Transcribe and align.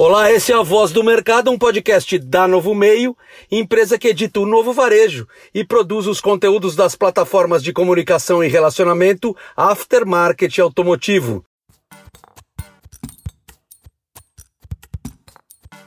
Olá, 0.00 0.30
esse 0.30 0.52
é 0.52 0.54
a 0.54 0.62
Voz 0.62 0.92
do 0.92 1.02
Mercado, 1.02 1.50
um 1.50 1.58
podcast 1.58 2.16
da 2.20 2.46
Novo 2.46 2.72
Meio, 2.72 3.16
empresa 3.50 3.98
que 3.98 4.06
edita 4.06 4.38
o 4.38 4.46
Novo 4.46 4.72
Varejo 4.72 5.26
e 5.52 5.64
produz 5.64 6.06
os 6.06 6.20
conteúdos 6.20 6.76
das 6.76 6.94
plataformas 6.94 7.64
de 7.64 7.72
comunicação 7.72 8.44
e 8.44 8.46
relacionamento 8.46 9.36
Aftermarket 9.56 10.60
Automotivo. 10.60 11.44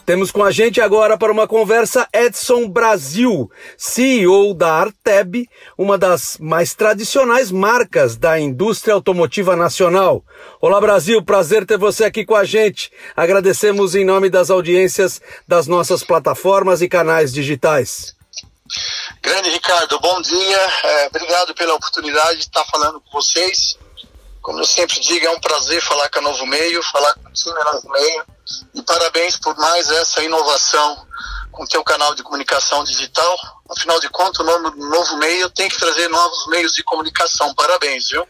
Temos 0.06 0.32
com 0.32 0.44
a 0.44 0.52
gente 0.52 0.82
agora 0.82 1.18
para 1.18 1.32
uma 1.32 1.48
conversa 1.48 2.08
Edson 2.12 2.68
Brasil, 2.68 3.50
CEO 3.78 4.54
da 4.54 4.74
Arteb, 4.74 5.48
uma 5.78 5.98
das 5.98 6.38
mais 6.40 6.74
tradicionais 6.74 7.52
marcas 7.52 8.16
da 8.16 8.40
indústria 8.40 8.96
automotiva 8.96 9.56
nacional. 9.56 10.24
Olá 10.60 10.82
Brasil, 10.82 11.24
prazer 11.24 11.66
ter 11.68 11.78
você 11.78 12.04
aqui 12.04 12.26
com 12.26 12.36
a 12.36 12.44
gente. 12.44 12.92
Agradecemos 13.16 13.94
em 13.94 14.04
nome 14.04 14.30
das 14.30 14.50
audiências 14.50 15.22
das 15.48 15.68
nossas 15.68 16.04
plataformas 16.04 16.82
e 16.82 16.90
canais 16.90 17.32
digitais. 17.32 18.16
Grande 19.22 19.52
Ricardo, 19.52 20.00
bom 20.00 20.20
dia. 20.22 20.70
É, 20.84 21.08
obrigado 21.08 21.54
pela 21.54 21.76
oportunidade 21.76 22.38
de 22.40 22.46
estar 22.46 22.66
falando 22.66 23.00
com 23.02 23.22
vocês. 23.22 23.78
Como 24.42 24.60
eu 24.60 24.66
sempre 24.66 25.00
digo, 25.00 25.28
é 25.28 25.30
um 25.30 25.40
prazer 25.40 25.80
falar 25.84 26.10
com 26.10 26.20
a 26.20 26.22
Novo 26.24 26.48
Meio, 26.48 26.82
falar 26.92 27.14
com 27.14 27.30
o 27.30 27.34
time 27.34 27.64
Novo 27.64 27.90
Meio. 27.92 28.26
E 28.74 28.82
parabéns 28.82 29.38
por 29.38 29.56
mais 29.58 29.90
essa 29.90 30.24
inovação 30.24 31.06
com 31.52 31.64
o 31.64 31.68
teu 31.68 31.84
canal 31.84 32.16
de 32.16 32.24
comunicação 32.24 32.84
digital. 32.84 33.38
Afinal 33.70 34.00
de 34.00 34.10
contas, 34.10 34.40
o 34.40 34.44
nome 34.44 34.72
do 34.72 34.90
novo 34.90 35.18
meio 35.18 35.50
tem 35.50 35.70
que 35.70 35.78
trazer 35.78 36.08
novos 36.08 36.48
meios 36.48 36.72
de 36.72 36.84
comunicação. 36.84 37.54
Parabéns, 37.54 38.10
viu? 38.10 38.26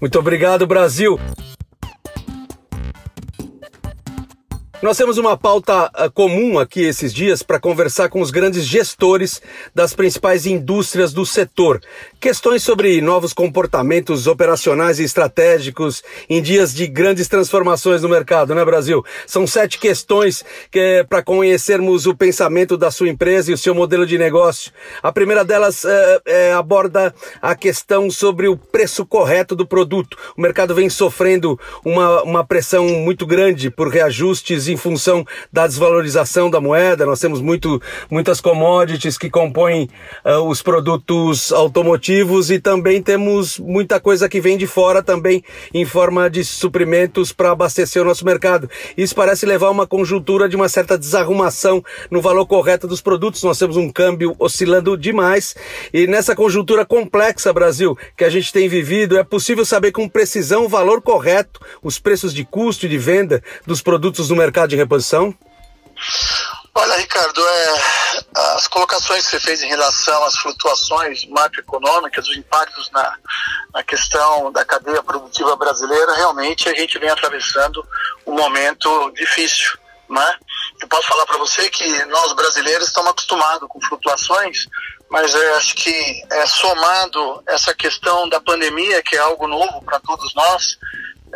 Muito 0.00 0.18
obrigado, 0.18 0.66
Brasil. 0.66 1.18
Nós 4.84 4.98
temos 4.98 5.16
uma 5.16 5.34
pauta 5.34 5.86
uh, 5.86 6.12
comum 6.12 6.58
aqui 6.58 6.82
esses 6.82 7.10
dias 7.10 7.42
para 7.42 7.58
conversar 7.58 8.10
com 8.10 8.20
os 8.20 8.30
grandes 8.30 8.66
gestores 8.66 9.40
das 9.74 9.94
principais 9.94 10.44
indústrias 10.44 11.10
do 11.10 11.24
setor. 11.24 11.80
Questões 12.20 12.62
sobre 12.62 13.00
novos 13.00 13.32
comportamentos 13.32 14.26
operacionais 14.26 15.00
e 15.00 15.04
estratégicos 15.04 16.02
em 16.28 16.42
dias 16.42 16.74
de 16.74 16.86
grandes 16.86 17.28
transformações 17.28 18.02
no 18.02 18.10
mercado, 18.10 18.54
né, 18.54 18.62
Brasil? 18.62 19.02
São 19.26 19.46
sete 19.46 19.78
questões 19.78 20.44
que 20.70 20.78
é 20.78 21.02
para 21.02 21.22
conhecermos 21.22 22.04
o 22.04 22.14
pensamento 22.14 22.76
da 22.76 22.90
sua 22.90 23.08
empresa 23.08 23.50
e 23.50 23.54
o 23.54 23.58
seu 23.58 23.74
modelo 23.74 24.04
de 24.04 24.18
negócio. 24.18 24.70
A 25.02 25.10
primeira 25.10 25.46
delas 25.46 25.86
é, 25.86 26.20
é, 26.26 26.52
aborda 26.52 27.14
a 27.40 27.54
questão 27.54 28.10
sobre 28.10 28.48
o 28.48 28.56
preço 28.58 29.06
correto 29.06 29.56
do 29.56 29.66
produto. 29.66 30.18
O 30.36 30.42
mercado 30.42 30.74
vem 30.74 30.90
sofrendo 30.90 31.58
uma, 31.82 32.22
uma 32.22 32.44
pressão 32.44 32.86
muito 32.86 33.26
grande 33.26 33.70
por 33.70 33.88
reajustes 33.88 34.68
e 34.68 34.73
em 34.74 34.76
função 34.76 35.24
da 35.52 35.66
desvalorização 35.66 36.50
da 36.50 36.60
moeda. 36.60 37.06
Nós 37.06 37.20
temos 37.20 37.40
muito, 37.40 37.80
muitas 38.10 38.40
commodities 38.40 39.16
que 39.16 39.30
compõem 39.30 39.88
uh, 40.24 40.40
os 40.48 40.60
produtos 40.60 41.52
automotivos 41.52 42.50
e 42.50 42.58
também 42.58 43.00
temos 43.00 43.58
muita 43.58 44.00
coisa 44.00 44.28
que 44.28 44.40
vem 44.40 44.58
de 44.58 44.66
fora 44.66 45.02
também 45.02 45.42
em 45.72 45.84
forma 45.84 46.28
de 46.28 46.44
suprimentos 46.44 47.32
para 47.32 47.52
abastecer 47.52 48.02
o 48.02 48.04
nosso 48.04 48.24
mercado. 48.24 48.68
Isso 48.96 49.14
parece 49.14 49.46
levar 49.46 49.68
a 49.68 49.70
uma 49.70 49.86
conjuntura 49.86 50.48
de 50.48 50.56
uma 50.56 50.68
certa 50.68 50.98
desarrumação 50.98 51.82
no 52.10 52.20
valor 52.20 52.46
correto 52.46 52.86
dos 52.86 53.00
produtos. 53.00 53.42
Nós 53.42 53.58
temos 53.58 53.76
um 53.76 53.90
câmbio 53.90 54.34
oscilando 54.38 54.96
demais 54.96 55.54
e 55.92 56.06
nessa 56.06 56.34
conjuntura 56.34 56.84
complexa, 56.84 57.52
Brasil, 57.52 57.96
que 58.16 58.24
a 58.24 58.30
gente 58.30 58.52
tem 58.52 58.68
vivido, 58.68 59.16
é 59.16 59.22
possível 59.22 59.64
saber 59.64 59.92
com 59.92 60.08
precisão 60.08 60.64
o 60.64 60.68
valor 60.68 61.00
correto, 61.00 61.60
os 61.82 61.98
preços 61.98 62.34
de 62.34 62.44
custo 62.44 62.86
e 62.86 62.88
de 62.88 62.98
venda 62.98 63.42
dos 63.66 63.80
produtos 63.80 64.30
no 64.30 64.36
mercado 64.36 64.63
mercado 64.64 64.70
de 64.70 64.76
reposição? 64.76 65.34
Olha, 66.74 66.96
Ricardo, 66.96 67.40
é, 67.40 67.74
as 68.56 68.66
colocações 68.66 69.24
que 69.24 69.30
você 69.30 69.40
fez 69.40 69.62
em 69.62 69.68
relação 69.68 70.24
às 70.24 70.36
flutuações 70.38 71.24
macroeconômicas, 71.26 72.28
os 72.28 72.36
impactos 72.36 72.90
na, 72.90 73.16
na 73.72 73.82
questão 73.84 74.50
da 74.50 74.64
cadeia 74.64 75.02
produtiva 75.02 75.54
brasileira, 75.54 76.14
realmente 76.14 76.68
a 76.68 76.74
gente 76.74 76.98
vem 76.98 77.10
atravessando 77.10 77.86
um 78.26 78.34
momento 78.34 79.12
difícil. 79.12 79.78
Né? 80.10 80.36
Eu 80.82 80.88
posso 80.88 81.06
falar 81.06 81.26
para 81.26 81.38
você 81.38 81.70
que 81.70 82.04
nós 82.06 82.32
brasileiros 82.32 82.88
estamos 82.88 83.10
acostumados 83.12 83.68
com 83.68 83.80
flutuações, 83.80 84.66
mas 85.08 85.32
acho 85.34 85.76
que 85.76 86.24
é 86.32 86.46
somado 86.46 87.42
essa 87.46 87.72
questão 87.72 88.28
da 88.28 88.40
pandemia, 88.40 89.02
que 89.02 89.14
é 89.14 89.20
algo 89.20 89.46
novo 89.46 89.80
para 89.84 90.00
todos 90.00 90.34
nós, 90.34 90.76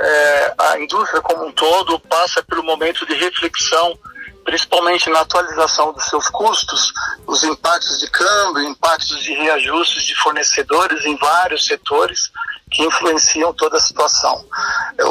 é, 0.00 0.54
a 0.58 0.78
indústria 0.78 1.20
como 1.20 1.46
um 1.46 1.52
todo 1.52 1.98
passa 2.00 2.42
pelo 2.42 2.62
momento 2.62 3.04
de 3.06 3.14
reflexão, 3.14 3.98
principalmente 4.44 5.10
na 5.10 5.20
atualização 5.20 5.92
dos 5.92 6.04
seus 6.04 6.28
custos, 6.28 6.92
os 7.26 7.42
impactos 7.42 7.98
de 7.98 8.08
câmbio, 8.10 8.62
impactos 8.62 9.22
de 9.22 9.34
reajustes 9.34 10.04
de 10.04 10.14
fornecedores 10.14 11.04
em 11.04 11.16
vários 11.16 11.66
setores 11.66 12.30
que 12.70 12.82
influenciam 12.82 13.52
toda 13.52 13.76
a 13.76 13.80
situação. 13.80 14.44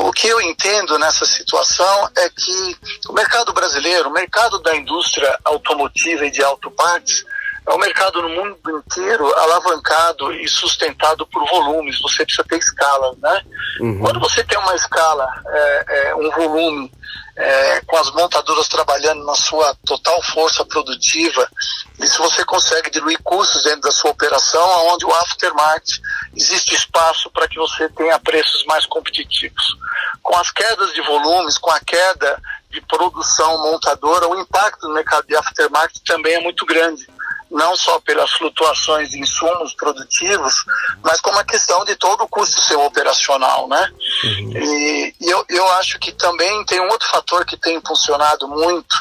O 0.05 0.11
que 0.11 0.27
eu 0.27 0.39
entendo 0.41 0.97
nessa 0.97 1.25
situação 1.25 2.09
é 2.15 2.29
que 2.29 2.77
o 3.09 3.13
mercado 3.13 3.53
brasileiro, 3.53 4.09
o 4.09 4.13
mercado 4.13 4.59
da 4.59 4.75
indústria 4.75 5.37
automotiva 5.43 6.25
e 6.25 6.31
de 6.31 6.43
autopartes, 6.43 7.25
é 7.67 7.73
um 7.73 7.77
mercado 7.79 8.21
no 8.21 8.29
mundo 8.29 8.57
inteiro 8.79 9.25
alavancado 9.35 10.31
e 10.31 10.47
sustentado 10.47 11.27
por 11.27 11.45
volumes. 11.49 11.99
Você 11.99 12.23
precisa 12.23 12.47
ter 12.47 12.57
escala, 12.57 13.13
né? 13.21 13.43
Uhum. 13.81 13.99
Quando 13.99 14.21
você 14.21 14.41
tem 14.45 14.57
uma 14.57 14.73
escala, 14.73 15.27
é, 15.45 15.85
é, 15.89 16.15
um 16.15 16.31
volume, 16.31 16.89
é, 17.35 17.81
com 17.81 17.97
as 17.97 18.09
montadoras 18.11 18.69
trabalhando 18.69 19.25
na 19.25 19.35
sua 19.35 19.75
total 19.85 20.21
força 20.23 20.63
produtiva, 20.63 21.47
isso 21.99 22.21
você 22.21 22.45
consegue 22.45 22.89
diluir 22.89 23.19
custos 23.21 23.61
dentro 23.63 23.81
da 23.81 23.91
sua 23.91 24.11
operação, 24.11 24.87
onde 24.87 25.05
o 25.05 25.13
aftermarket 25.13 25.99
existe 26.35 26.73
espaço 26.73 27.29
para 27.31 27.49
que 27.49 27.57
você 27.57 27.89
tenha 27.89 28.17
preços 28.17 28.63
mais 28.65 28.85
competitivos. 28.85 29.75
Com 30.23 30.37
as 30.37 30.51
quedas 30.51 30.93
de 30.93 31.01
volumes, 31.01 31.57
com 31.57 31.71
a 31.71 31.81
queda 31.81 32.41
de 32.69 32.79
produção 32.81 33.61
montadora, 33.61 34.27
o 34.27 34.39
impacto 34.39 34.87
no 34.87 34.93
mercado 34.93 35.27
de 35.27 35.35
aftermarket 35.35 36.01
também 36.05 36.35
é 36.35 36.39
muito 36.39 36.65
grande 36.65 37.05
não 37.49 37.75
só 37.75 37.99
pelas 38.01 38.31
flutuações 38.31 39.09
de 39.09 39.19
insumos 39.19 39.73
produtivos, 39.73 40.65
mas 41.03 41.21
como 41.21 41.39
a 41.39 41.43
questão 41.43 41.83
de 41.85 41.95
todo 41.95 42.23
o 42.23 42.27
custo 42.27 42.61
seu 42.61 42.81
operacional, 42.81 43.67
né? 43.67 43.91
Uhum. 44.23 44.51
E, 44.57 45.15
e 45.21 45.29
eu, 45.29 45.45
eu 45.49 45.67
acho 45.73 45.99
que 45.99 46.11
também 46.11 46.65
tem 46.65 46.79
um 46.79 46.89
outro 46.89 47.07
fator 47.09 47.45
que 47.45 47.57
tem 47.57 47.81
funcionado 47.85 48.47
muito 48.47 48.95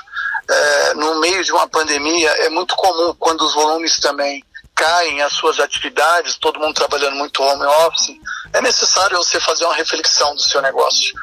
é, 0.48 0.94
no 0.94 1.20
meio 1.20 1.42
de 1.42 1.52
uma 1.52 1.68
pandemia, 1.68 2.30
é 2.30 2.48
muito 2.48 2.74
comum 2.76 3.14
quando 3.18 3.42
os 3.42 3.54
volumes 3.54 3.98
também 3.98 4.44
caem 4.76 5.22
as 5.22 5.32
suas 5.32 5.58
atividades, 5.58 6.36
todo 6.36 6.60
mundo 6.60 6.74
trabalhando 6.74 7.16
muito 7.16 7.42
home 7.42 7.64
office, 7.86 8.14
é 8.52 8.60
necessário 8.60 9.16
você 9.16 9.40
fazer 9.40 9.64
uma 9.64 9.74
reflexão 9.74 10.34
do 10.34 10.42
seu 10.42 10.60
negócio. 10.60 11.14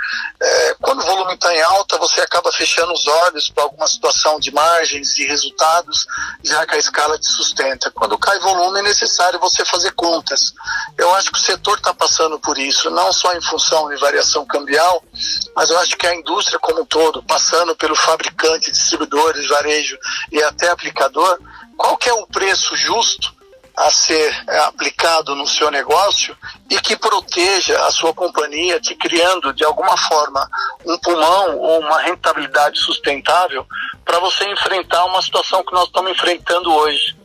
É, 0.41 0.75
quando 0.81 1.02
o 1.02 1.06
volume 1.06 1.36
está 1.36 1.53
em 1.56 1.62
alta, 1.62 1.97
você 2.00 2.22
acaba 2.22 2.52
fechando 2.52 2.92
os 2.92 3.08
olhos 3.08 3.50
para 3.50 3.63
alguma 3.63 3.88
situação 3.88 4.40
de 4.40 4.52
margens 4.52 5.18
e 5.19 5.28
resultados, 5.28 6.06
já 6.44 6.66
que 6.66 6.75
a 6.75 6.80
escala 6.80 7.18
te 7.19 7.28
sustenta. 7.28 7.92
Quando 7.92 8.18
cai 8.18 8.40
volume, 8.40 8.80
é 8.80 8.84
necessário 8.84 9.40
você 9.40 9.63
fazer 9.63 9.92
contas. 9.92 10.53
Eu 10.97 11.13
acho 11.13 11.31
que 11.31 11.38
o 11.38 11.42
setor 11.42 11.78
está 11.78 11.94
passando 11.94 12.40
por 12.40 12.58
isso, 12.58 12.90
não 12.90 13.13
só 13.13 13.34
em 13.34 13.42
função 13.42 13.88
de 13.90 13.97
variação 13.97 14.46
cambial, 14.46 15.03
mas 15.56 15.69
eu 15.69 15.78
acho 15.80 15.96
que 15.96 16.08
a 16.08 16.16
indústria 16.16 16.59
como 16.59 16.81
um 16.81 16.86
todo, 16.86 17.24
passando 17.24 17.75
pelo 17.75 17.96
fabricante, 17.96 18.72
distribuidores, 18.72 19.47
varejo 19.47 19.97
e 20.31 20.42
até 20.42 20.69
aplicador, 20.69 21.40
qual 21.78 21.97
que 21.97 22.09
é 22.09 22.13
o 22.13 22.28
preço 22.28 22.75
justo 22.75 23.33
a 23.76 23.90
ser 23.90 24.44
é, 24.48 24.60
aplicado 24.60 25.36
no 25.36 25.48
seu 25.48 25.72
negócio 25.72 26.38
e 26.70 26.80
que 26.80 26.96
proteja 26.96 27.86
a 27.86 27.92
sua 27.92 28.14
companhia, 28.14 28.80
te 28.80 28.96
criando 28.96 29.52
de 29.54 29.64
alguma 29.64 29.98
forma 29.98 30.48
um 30.86 30.98
pulmão 31.00 31.58
ou 31.58 31.80
uma 31.80 32.00
rentabilidade 32.02 32.80
sustentável 32.80 33.66
para 34.06 34.20
você 34.20 34.48
enfrentar 34.50 35.06
uma 35.06 35.22
situação 35.22 35.64
que 35.64 35.74
nós 35.74 35.86
estamos 35.86 36.12
enfrentando 36.12 36.72
hoje. 36.72 37.16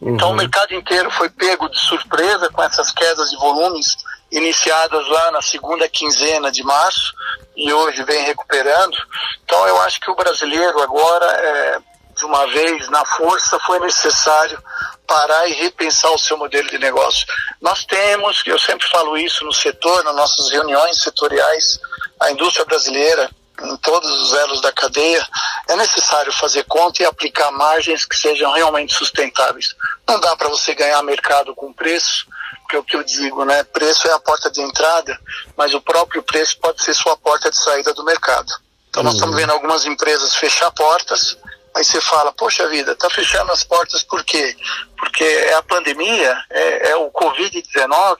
Uhum. 0.00 0.14
Então 0.14 0.30
o 0.32 0.34
mercado 0.34 0.74
inteiro 0.74 1.10
foi 1.12 1.30
pego 1.30 1.68
de 1.68 1.78
surpresa 1.78 2.50
com 2.50 2.62
essas 2.62 2.90
quedas 2.90 3.30
de 3.30 3.36
volumes 3.36 3.96
iniciadas 4.32 5.06
lá 5.08 5.30
na 5.30 5.42
segunda 5.42 5.88
quinzena 5.88 6.50
de 6.50 6.64
março 6.64 7.14
e 7.54 7.72
hoje 7.72 8.02
vem 8.02 8.24
recuperando. 8.24 8.96
Então 9.44 9.68
eu 9.68 9.80
acho 9.82 10.00
que 10.00 10.10
o 10.10 10.16
brasileiro 10.16 10.80
agora 10.82 11.26
é, 11.26 11.78
de 12.22 12.26
uma 12.26 12.46
vez 12.46 12.88
na 12.88 13.04
força 13.04 13.58
foi 13.66 13.80
necessário 13.80 14.62
parar 15.08 15.48
e 15.48 15.54
repensar 15.54 16.12
o 16.12 16.18
seu 16.18 16.36
modelo 16.36 16.68
de 16.70 16.78
negócio. 16.78 17.26
Nós 17.60 17.84
temos, 17.84 18.42
eu 18.46 18.58
sempre 18.60 18.88
falo 18.88 19.18
isso 19.18 19.44
no 19.44 19.52
setor, 19.52 20.04
nas 20.04 20.14
nossas 20.14 20.48
reuniões 20.50 21.02
setoriais, 21.02 21.80
a 22.20 22.30
indústria 22.30 22.64
brasileira, 22.64 23.28
em 23.60 23.76
todos 23.78 24.08
os 24.08 24.32
elos 24.34 24.60
da 24.60 24.72
cadeia, 24.72 25.26
é 25.68 25.74
necessário 25.74 26.32
fazer 26.32 26.64
conta 26.64 27.02
e 27.02 27.06
aplicar 27.06 27.50
margens 27.50 28.04
que 28.04 28.16
sejam 28.16 28.52
realmente 28.52 28.94
sustentáveis. 28.94 29.74
Não 30.06 30.20
dá 30.20 30.36
para 30.36 30.48
você 30.48 30.74
ganhar 30.76 31.02
mercado 31.02 31.54
com 31.56 31.72
preço, 31.72 32.26
porque 32.60 32.76
é 32.76 32.78
o 32.78 32.84
que 32.84 32.96
eu 32.96 33.02
digo, 33.02 33.44
né? 33.44 33.64
Preço 33.64 34.06
é 34.06 34.12
a 34.12 34.20
porta 34.20 34.48
de 34.48 34.60
entrada, 34.60 35.18
mas 35.56 35.74
o 35.74 35.80
próprio 35.80 36.22
preço 36.22 36.56
pode 36.60 36.82
ser 36.82 36.94
sua 36.94 37.16
porta 37.16 37.50
de 37.50 37.56
saída 37.56 37.92
do 37.92 38.04
mercado. 38.04 38.52
Então 38.88 39.02
nós 39.02 39.14
estamos 39.14 39.34
uhum. 39.34 39.40
vendo 39.40 39.52
algumas 39.52 39.84
empresas 39.84 40.36
fechar 40.36 40.70
portas, 40.70 41.36
aí 41.74 41.84
você 41.84 42.00
fala, 42.00 42.32
poxa 42.32 42.68
vida, 42.68 42.92
está 42.92 43.08
fechando 43.10 43.52
as 43.52 43.64
portas 43.64 44.02
por 44.02 44.24
quê? 44.24 44.56
Porque 44.98 45.24
é 45.24 45.54
a 45.54 45.62
pandemia, 45.62 46.44
é, 46.50 46.90
é 46.90 46.96
o 46.96 47.10
Covid-19, 47.10 48.16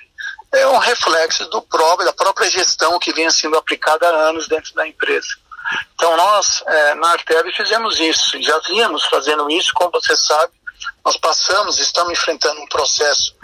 é 0.52 0.66
um 0.68 0.78
reflexo 0.78 1.46
do 1.46 1.62
próprio, 1.62 2.06
da 2.06 2.12
própria 2.12 2.50
gestão 2.50 2.98
que 2.98 3.12
vem 3.12 3.30
sendo 3.30 3.56
aplicada 3.56 4.06
há 4.06 4.28
anos 4.28 4.48
dentro 4.48 4.74
da 4.74 4.86
empresa. 4.86 5.28
Então 5.94 6.16
nós, 6.16 6.62
é, 6.66 6.94
na 6.96 7.10
Artev, 7.10 7.50
fizemos 7.56 7.98
isso, 8.00 8.40
já 8.42 8.58
vínhamos 8.60 9.04
fazendo 9.06 9.50
isso, 9.50 9.72
como 9.74 9.90
você 9.90 10.16
sabe, 10.16 10.52
nós 11.04 11.16
passamos, 11.16 11.78
estamos 11.78 12.12
enfrentando 12.12 12.60
um 12.60 12.66
processo 12.66 13.34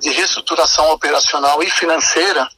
de 0.00 0.10
reestruturação 0.10 0.90
operacional 0.90 1.62
e 1.62 1.70
financeira 1.70 2.48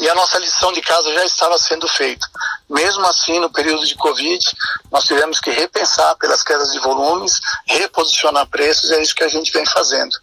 e 0.00 0.08
a 0.08 0.14
nossa 0.14 0.38
lição 0.38 0.72
de 0.72 0.80
casa 0.80 1.12
já 1.12 1.24
estava 1.24 1.58
sendo 1.58 1.86
feita. 1.88 2.26
Mesmo 2.68 3.06
assim, 3.06 3.38
no 3.38 3.50
período 3.50 3.84
de 3.86 3.94
Covid, 3.94 4.42
nós 4.90 5.04
tivemos 5.04 5.38
que 5.38 5.50
repensar 5.50 6.16
pelas 6.16 6.42
quedas 6.42 6.72
de 6.72 6.80
volumes, 6.80 7.38
reposicionar 7.66 8.46
preços, 8.46 8.90
é 8.90 9.02
isso 9.02 9.14
que 9.14 9.22
a 9.22 9.28
gente 9.28 9.52
vem 9.52 9.66
fazendo. 9.66 10.16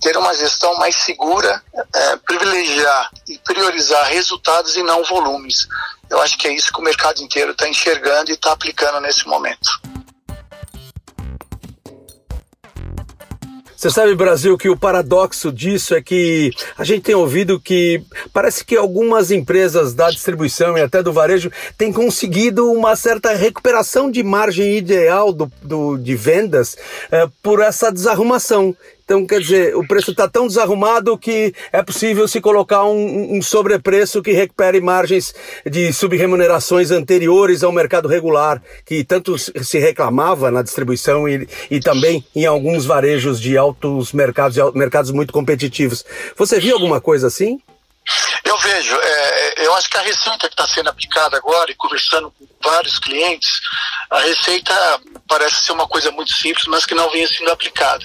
Ter 0.00 0.16
uma 0.16 0.34
gestão 0.34 0.76
mais 0.76 0.94
segura, 0.96 1.62
é, 1.94 2.16
privilegiar 2.16 3.10
e 3.26 3.38
priorizar 3.38 4.06
resultados 4.08 4.76
e 4.76 4.82
não 4.82 5.02
volumes. 5.04 5.66
Eu 6.10 6.20
acho 6.20 6.36
que 6.36 6.46
é 6.46 6.52
isso 6.52 6.72
que 6.72 6.80
o 6.80 6.84
mercado 6.84 7.20
inteiro 7.22 7.52
está 7.52 7.68
enxergando 7.68 8.30
e 8.30 8.34
está 8.34 8.52
aplicando 8.52 9.00
nesse 9.00 9.26
momento. 9.26 9.95
Você 13.76 13.90
sabe, 13.90 14.14
Brasil, 14.14 14.56
que 14.56 14.70
o 14.70 14.76
paradoxo 14.76 15.52
disso 15.52 15.94
é 15.94 16.00
que 16.00 16.50
a 16.78 16.82
gente 16.82 17.02
tem 17.02 17.14
ouvido 17.14 17.60
que 17.60 18.02
parece 18.32 18.64
que 18.64 18.74
algumas 18.74 19.30
empresas 19.30 19.92
da 19.92 20.10
distribuição 20.10 20.78
e 20.78 20.80
até 20.80 21.02
do 21.02 21.12
varejo 21.12 21.52
têm 21.76 21.92
conseguido 21.92 22.72
uma 22.72 22.96
certa 22.96 23.34
recuperação 23.34 24.10
de 24.10 24.22
margem 24.22 24.78
ideal 24.78 25.30
do, 25.30 25.52
do 25.62 25.98
de 25.98 26.16
vendas 26.16 26.74
é, 27.10 27.28
por 27.42 27.60
essa 27.60 27.92
desarrumação. 27.92 28.74
Então, 29.06 29.24
quer 29.24 29.38
dizer, 29.38 29.76
o 29.76 29.86
preço 29.86 30.10
está 30.10 30.28
tão 30.28 30.48
desarrumado 30.48 31.16
que 31.16 31.54
é 31.72 31.80
possível 31.80 32.26
se 32.26 32.40
colocar 32.40 32.84
um, 32.86 33.36
um 33.36 33.40
sobrepreço 33.40 34.20
que 34.20 34.32
recupere 34.32 34.80
margens 34.80 35.32
de 35.64 35.92
subremunerações 35.92 36.90
anteriores 36.90 37.62
ao 37.62 37.70
mercado 37.70 38.08
regular, 38.08 38.60
que 38.84 39.04
tanto 39.04 39.38
se 39.38 39.78
reclamava 39.78 40.50
na 40.50 40.60
distribuição 40.60 41.28
e, 41.28 41.46
e 41.70 41.78
também 41.78 42.24
em 42.34 42.46
alguns 42.46 42.84
varejos 42.84 43.40
de 43.40 43.56
altos 43.56 44.12
mercados, 44.12 44.56
mercados 44.74 45.12
muito 45.12 45.32
competitivos. 45.32 46.04
Você 46.36 46.58
viu 46.58 46.74
alguma 46.74 47.00
coisa 47.00 47.28
assim? 47.28 47.60
Eu 48.56 48.60
vejo, 48.60 48.96
é, 48.98 49.66
eu 49.66 49.74
acho 49.74 49.90
que 49.90 49.98
a 49.98 50.02
receita 50.02 50.48
que 50.48 50.54
está 50.54 50.66
sendo 50.66 50.88
aplicada 50.88 51.36
agora, 51.36 51.70
e 51.70 51.74
conversando 51.74 52.30
com 52.30 52.46
vários 52.62 52.98
clientes, 52.98 53.60
a 54.10 54.20
receita 54.20 54.72
parece 55.28 55.66
ser 55.66 55.72
uma 55.72 55.86
coisa 55.86 56.10
muito 56.10 56.32
simples, 56.32 56.64
mas 56.66 56.86
que 56.86 56.94
não 56.94 57.10
vinha 57.10 57.28
sendo 57.28 57.50
aplicada. 57.50 58.02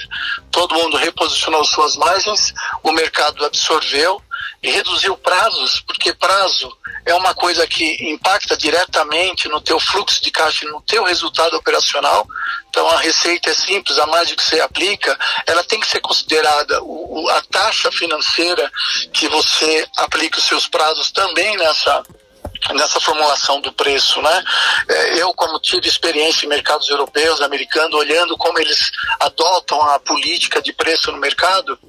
Todo 0.51 0.75
mundo 0.75 0.97
reposicionou 0.97 1.63
suas 1.63 1.95
margens, 1.95 2.53
o 2.83 2.91
mercado 2.91 3.45
absorveu 3.45 4.21
e 4.63 4.69
reduziu 4.69 5.17
prazos, 5.17 5.81
porque 5.81 6.13
prazo 6.13 6.71
é 7.03 7.15
uma 7.15 7.33
coisa 7.33 7.65
que 7.65 8.11
impacta 8.11 8.55
diretamente 8.55 9.47
no 9.47 9.59
teu 9.59 9.79
fluxo 9.79 10.21
de 10.21 10.29
caixa, 10.29 10.67
no 10.67 10.81
teu 10.81 11.03
resultado 11.03 11.55
operacional. 11.57 12.27
Então 12.69 12.87
a 12.89 12.97
receita 12.97 13.49
é 13.49 13.53
simples, 13.53 13.97
a 13.97 14.05
margem 14.05 14.35
que 14.35 14.43
você 14.43 14.59
aplica, 14.59 15.17
ela 15.47 15.63
tem 15.63 15.79
que 15.79 15.87
ser 15.87 15.99
considerada 15.99 16.81
o, 16.83 17.27
a 17.29 17.41
taxa 17.41 17.91
financeira 17.91 18.71
que 19.11 19.27
você 19.27 19.87
aplica 19.97 20.37
os 20.37 20.45
seus 20.45 20.67
prazos 20.67 21.11
também 21.11 21.57
nessa 21.57 22.03
nessa 22.75 22.99
formulação 22.99 23.59
do 23.59 23.73
preço, 23.73 24.21
né? 24.21 24.43
É, 24.87 25.19
eu, 25.19 25.33
como 25.33 25.59
tive 25.59 25.87
experiência 25.87 26.45
em 26.45 26.49
mercados 26.49 26.87
europeus, 26.89 27.41
americanos, 27.41 27.99
olhando 27.99 28.37
como 28.37 28.59
eles 28.59 28.91
adotam 29.19 29.81
a 29.81 29.99
política 29.99 30.61
de 30.61 30.71
preço 30.71 31.11
no 31.11 31.17
mercado, 31.17 31.79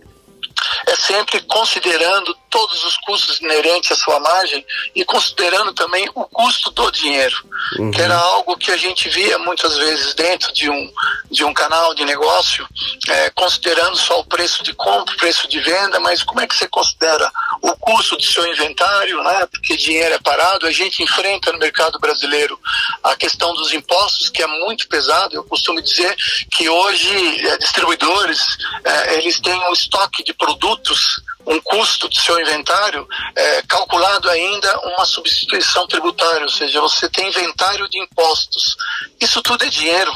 é 0.86 0.96
sempre 0.96 1.40
considerando 1.42 2.34
todos 2.52 2.84
os 2.84 2.98
custos 2.98 3.40
inerentes 3.40 3.90
à 3.90 3.96
sua 3.96 4.20
margem 4.20 4.64
e 4.94 5.04
considerando 5.06 5.72
também 5.72 6.06
o 6.14 6.24
custo 6.26 6.70
do 6.70 6.90
dinheiro, 6.92 7.34
uhum. 7.78 7.90
que 7.90 8.00
era 8.00 8.14
algo 8.14 8.58
que 8.58 8.70
a 8.70 8.76
gente 8.76 9.08
via 9.08 9.38
muitas 9.38 9.74
vezes 9.78 10.14
dentro 10.14 10.52
de 10.52 10.68
um, 10.68 10.92
de 11.30 11.44
um 11.44 11.54
canal 11.54 11.94
de 11.94 12.04
negócio, 12.04 12.68
é, 13.08 13.30
considerando 13.30 13.96
só 13.96 14.20
o 14.20 14.24
preço 14.24 14.62
de 14.62 14.74
compra, 14.74 15.14
o 15.14 15.16
preço 15.16 15.48
de 15.48 15.60
venda, 15.60 15.98
mas 15.98 16.22
como 16.22 16.42
é 16.42 16.46
que 16.46 16.54
você 16.54 16.68
considera 16.68 17.32
o 17.62 17.74
custo 17.76 18.18
do 18.18 18.22
seu 18.22 18.46
inventário, 18.46 19.22
né? 19.22 19.46
porque 19.46 19.74
dinheiro 19.74 20.14
é 20.14 20.18
parado, 20.18 20.66
a 20.66 20.70
gente 20.70 21.02
enfrenta 21.02 21.52
no 21.52 21.58
mercado 21.58 21.98
brasileiro 21.98 22.60
a 23.02 23.16
questão 23.16 23.54
dos 23.54 23.72
impostos, 23.72 24.28
que 24.28 24.42
é 24.42 24.46
muito 24.46 24.86
pesado, 24.88 25.34
eu 25.34 25.44
costumo 25.44 25.80
dizer 25.80 26.14
que 26.50 26.68
hoje 26.68 27.46
é, 27.48 27.56
distribuidores, 27.56 28.58
é, 28.84 29.14
eles 29.14 29.40
têm 29.40 29.58
um 29.70 29.72
estoque 29.72 30.22
de 30.22 30.34
produtos 30.34 31.22
um 31.46 31.60
custo 31.60 32.08
do 32.08 32.14
seu 32.14 32.38
inventário 32.40 33.06
é, 33.34 33.62
calculado 33.62 34.28
ainda 34.30 34.80
uma 34.80 35.04
substituição 35.04 35.86
tributária, 35.86 36.42
ou 36.42 36.50
seja, 36.50 36.80
você 36.80 37.08
tem 37.08 37.28
inventário 37.28 37.88
de 37.88 37.98
impostos. 37.98 38.76
Isso 39.20 39.42
tudo 39.42 39.64
é 39.64 39.68
dinheiro. 39.68 40.12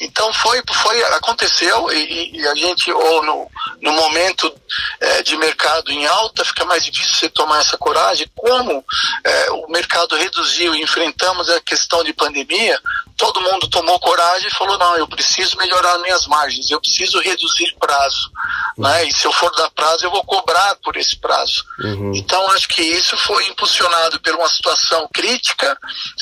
Então 0.00 0.32
foi, 0.32 0.62
foi 0.72 1.02
aconteceu 1.04 1.92
e, 1.92 2.38
e 2.38 2.48
a 2.48 2.54
gente 2.54 2.90
ou 2.90 3.22
no, 3.22 3.50
no 3.82 3.92
momento 3.92 4.52
é, 4.98 5.22
de 5.22 5.36
mercado 5.36 5.90
em 5.90 6.06
alta 6.06 6.44
fica 6.44 6.64
mais 6.64 6.84
difícil 6.84 7.14
você 7.14 7.28
tomar 7.28 7.60
essa 7.60 7.76
coragem. 7.76 8.26
Como 8.34 8.84
é, 9.24 9.50
o 9.50 9.68
mercado 9.68 10.16
reduziu 10.16 10.74
e 10.74 10.82
enfrentamos 10.82 11.48
a 11.50 11.60
questão 11.60 12.02
de 12.02 12.14
pandemia, 12.14 12.80
todo 13.20 13.42
mundo 13.42 13.68
tomou 13.68 14.00
coragem 14.00 14.48
e 14.48 14.54
falou 14.54 14.78
não, 14.78 14.96
eu 14.96 15.06
preciso 15.06 15.58
melhorar 15.58 15.98
minhas 15.98 16.26
margens, 16.26 16.70
eu 16.70 16.80
preciso 16.80 17.20
reduzir 17.20 17.76
prazo, 17.78 18.30
uhum. 18.78 18.84
né? 18.84 19.04
E 19.04 19.12
se 19.12 19.26
eu 19.26 19.32
for 19.32 19.54
dar 19.54 19.70
prazo 19.72 20.06
eu 20.06 20.10
vou 20.10 20.24
cobrar 20.24 20.76
por 20.76 20.96
esse 20.96 21.18
prazo. 21.18 21.62
Uhum. 21.80 22.12
Então 22.14 22.50
acho 22.52 22.66
que 22.68 22.80
isso 22.80 23.16
foi 23.18 23.46
impulsionado 23.48 24.18
por 24.20 24.34
uma 24.34 24.48
situação 24.48 25.06
crítica, 25.12 25.76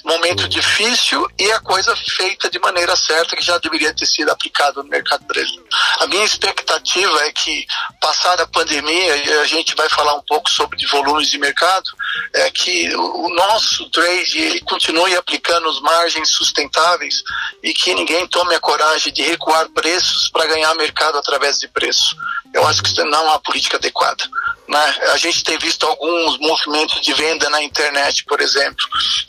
momento 0.05 0.43
uhum. 0.43 0.49
difícil 0.49 1.29
e 1.39 1.53
a 1.53 1.61
coisa 1.61 1.95
feita 1.95 2.51
de 2.51 2.59
maneira 2.59 2.97
certa 2.97 3.37
que 3.37 3.45
já 3.45 3.59
deveria 3.69 3.95
ter 3.95 4.07
sido 4.07 4.31
aplicado 4.31 4.83
no 4.83 4.89
mercado 4.89 5.25
brasileiro. 5.25 5.67
A 6.01 6.07
minha 6.07 6.25
expectativa 6.25 7.25
é 7.25 7.33
que, 7.33 7.67
passada 8.01 8.43
a 8.43 8.47
pandemia, 8.47 9.17
e 9.17 9.33
a 9.41 9.45
gente 9.45 9.75
vai 9.75 9.89
falar 9.89 10.15
um 10.15 10.23
pouco 10.23 10.51
sobre 10.51 10.85
volumes 10.87 11.31
de 11.31 11.39
mercado, 11.39 11.91
é 12.35 12.51
que 12.51 12.95
o 12.95 13.29
nosso 13.31 13.89
trade 13.91 14.39
ele 14.39 14.61
continue 14.61 15.17
aplicando 15.17 15.69
as 15.69 15.81
margens 15.81 16.31
sustentáveis 16.31 17.23
e 17.63 17.73
que 17.73 17.95
ninguém 17.95 18.27
tome 18.27 18.55
a 18.55 18.61
coragem 18.61 19.13
de 19.13 19.23
recuar 19.23 19.69
preços 19.71 20.29
para 20.31 20.47
ganhar 20.47 20.75
mercado 20.75 21.19
através 21.19 21.59
de 21.59 21.69
preço. 21.69 22.17
Eu 22.53 22.67
acho 22.67 22.83
que 22.83 22.89
isso 22.89 23.05
não 23.05 23.19
é 23.19 23.23
uma 23.31 23.41
política 23.41 23.77
adequada. 23.77 24.25
Né? 24.69 24.95
A 25.13 25.17
gente 25.17 25.43
tem 25.43 25.59
visto 25.59 25.87
alguns 25.87 26.39
movimentos 26.39 27.01
de 27.01 27.15
venda 27.15 27.49
na 27.49 27.63
internet, 27.63 28.25
por 28.25 28.41
exemplo. 28.41 28.85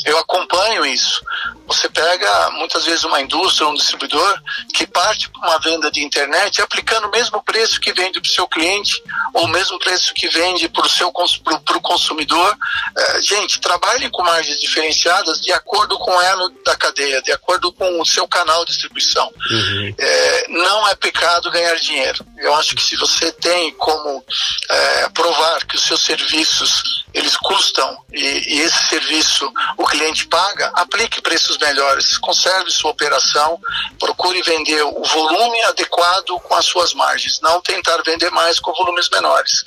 Eu 0.05 0.17
acompanho 0.17 0.86
isso. 0.86 1.24
Você 1.65 1.88
pega 1.88 2.50
muitas 2.51 2.86
vezes 2.86 3.03
uma 3.03 3.22
indústria, 3.22 3.67
um 3.67 3.74
distribuidor, 3.74 4.41
que 4.74 4.86
parte 4.86 5.29
para 5.29 5.48
uma 5.48 5.60
venda 5.60 5.89
de 5.89 6.03
internet 6.03 6.62
aplicando 6.62 7.08
o 7.08 7.12
mesmo 7.12 7.41
preço 7.43 7.79
que 7.79 7.93
vende 7.93 8.19
para 8.19 8.27
o 8.27 8.31
seu 8.31 8.48
cliente, 8.48 9.01
ou 9.34 9.46
o 9.46 9.48
mesmo 9.48 9.79
preço 9.79 10.13
que 10.13 10.27
vende 10.27 10.67
para 10.67 10.86
o 10.86 10.89
seu 10.89 11.12
pro, 11.12 11.81
consumidor. 11.81 12.58
É, 12.98 13.22
gente, 13.22 13.62
trabalhem 13.62 14.10
com 14.10 14.24
margens 14.24 14.60
diferenciadas 14.60 15.39
de 15.39 15.53
acordo 15.53 15.98
com 15.98 16.12
o 16.12 16.22
elo 16.22 16.50
da 16.65 16.75
cadeia, 16.75 17.22
de 17.22 17.31
acordo 17.31 17.72
com 17.72 18.01
o 18.01 18.05
seu 18.05 18.27
canal 18.27 18.65
de 18.65 18.72
distribuição. 18.72 19.31
Uhum. 19.51 19.96
É, 19.98 20.46
não 20.50 20.88
é 20.88 20.96
pecado 20.96 21.51
ganhar 21.51 21.75
dinheiro. 21.75 22.25
Eu 22.38 22.53
acho 22.55 22.75
que 22.75 22.84
se 22.84 22.96
você 22.98 23.31
tem 23.31 23.72
como 23.75 24.24
é, 24.69 25.10
provar 25.30 25.66
que 25.66 25.76
os 25.76 25.84
seus 25.84 26.04
serviços 26.04 27.06
eles 27.14 27.38
custam 27.38 28.04
e, 28.12 28.20
e, 28.20 28.60
esse 28.62 28.88
serviço 28.88 29.52
o 29.78 29.86
cliente 29.86 30.28
paga, 30.28 30.72
aplique 30.74 31.22
preços 31.22 31.58
melhores, 31.58 32.18
conserve 32.18 32.72
sua 32.72 32.92
operação, 32.92 33.60
procure 34.00 34.42
vender 34.42 34.82
o 34.84 35.04
volume 35.04 35.62
adequado 35.64 36.40
com 36.40 36.56
as 36.56 36.66
suas 36.66 36.94
margens, 36.94 37.40
não 37.42 37.62
tentar 37.62 38.02
vender 38.04 38.30
mais 38.32 38.60
com 38.60 38.74
volumes 38.74 39.10
menores. 39.10 39.64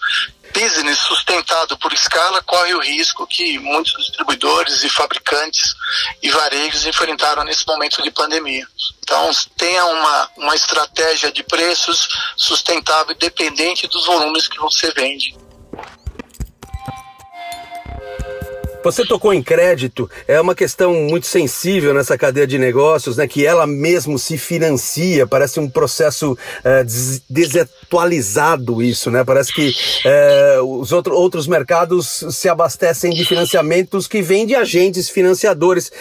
Business 0.53 0.99
sustentado 0.99 1.79
por 1.79 1.93
escala 1.93 2.43
corre 2.43 2.75
o 2.75 2.81
risco 2.81 3.27
que 3.27 3.59
muitos 3.59 3.93
distribuidores 4.05 4.85
e 4.85 4.91
fabricantes 4.91 5.75
e 6.23 6.31
varejos 6.31 6.85
enfrentaram 6.87 7.43
nesse 7.43 7.67
momento 7.67 8.03
de 8.03 8.11
pandemia. 8.11 8.67
Então, 9.03 9.31
tenha 9.57 9.85
uma, 9.87 10.31
uma 10.37 10.55
estratégia 10.55 11.33
de 11.33 11.43
preços 11.43 12.09
sustentável 12.37 13.15
dependente 13.15 13.87
dos 13.89 14.05
volumes 14.05 14.47
que 14.47 14.59
você 14.59 14.91
vende. 14.93 15.35
Você 18.85 19.07
tocou 19.07 19.33
em 19.33 19.43
crédito, 19.43 20.11
é 20.27 20.41
uma 20.41 20.57
questão 20.57 20.93
muito 20.95 21.27
sensível 21.27 21.95
nessa 21.95 22.19
cadeia 22.19 22.47
de 22.47 22.59
negócios, 22.59 23.17
né? 23.17 23.29
Que 23.29 23.47
ela 23.47 23.65
mesmo 23.65 24.19
se 24.19 24.37
financia, 24.37 25.25
parece 25.25 25.61
um 25.61 25.71
processo 25.71 26.37
é, 26.65 26.85
desatualizado 27.31 28.83
isso, 28.83 29.09
né? 29.09 29.23
Parece 29.23 29.55
que 29.55 29.73
é, 30.05 30.59
os 30.61 30.91
outro, 30.91 31.15
outros 31.15 31.47
mercados 31.47 32.25
se 32.31 32.49
abastecem 32.49 33.13
de 33.13 33.25
financiamentos 33.25 34.09
que 34.09 34.21
vêm 34.21 34.47
de 34.47 34.57
agentes 34.57 35.09
financiadores. 35.09 35.93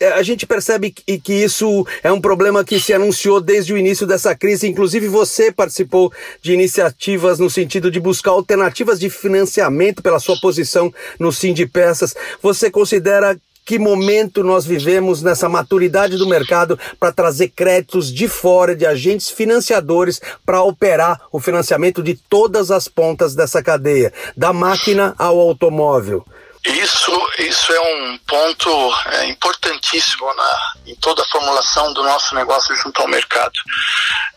É, 0.00 0.12
a 0.14 0.22
gente 0.22 0.46
percebe 0.46 0.90
que, 0.90 1.18
que 1.18 1.34
isso 1.34 1.86
é 2.02 2.10
um 2.10 2.20
problema 2.20 2.64
que 2.64 2.80
se 2.80 2.94
anunciou 2.94 3.42
desde 3.42 3.74
o 3.74 3.78
início 3.78 4.06
dessa 4.06 4.34
crise. 4.34 4.66
Inclusive 4.66 5.06
você 5.06 5.52
participou 5.52 6.10
de 6.40 6.54
iniciativas 6.54 7.38
no 7.38 7.50
sentido 7.50 7.90
de 7.90 8.00
buscar 8.00 8.30
alternativas 8.30 8.98
de 8.98 9.10
financiamento 9.10 10.02
pela 10.02 10.18
sua 10.18 10.40
posição 10.40 10.92
no 11.18 11.30
Sindipé 11.30 11.89
peças. 11.90 12.14
Você 12.40 12.70
considera 12.70 13.36
que 13.64 13.78
momento 13.78 14.42
nós 14.42 14.64
vivemos 14.64 15.22
nessa 15.22 15.48
maturidade 15.48 16.16
do 16.16 16.26
mercado 16.26 16.78
para 16.98 17.12
trazer 17.12 17.48
créditos 17.48 18.12
de 18.12 18.28
fora, 18.28 18.74
de 18.74 18.86
agentes 18.86 19.30
financiadores, 19.30 20.20
para 20.44 20.62
operar 20.62 21.20
o 21.30 21.40
financiamento 21.40 22.02
de 22.02 22.14
todas 22.14 22.70
as 22.70 22.88
pontas 22.88 23.34
dessa 23.34 23.62
cadeia, 23.62 24.12
da 24.36 24.52
máquina 24.52 25.14
ao 25.18 25.38
automóvel? 25.38 26.24
Isso, 26.64 27.12
isso 27.38 27.72
é 27.72 27.80
um 27.80 28.18
ponto 28.26 28.70
é, 29.06 29.26
importantíssimo 29.26 30.26
na, 30.34 30.58
em 30.86 30.94
toda 30.96 31.22
a 31.22 31.26
formulação 31.26 31.92
do 31.94 32.02
nosso 32.02 32.34
negócio 32.34 32.74
junto 32.76 33.00
ao 33.00 33.08
mercado. 33.08 33.54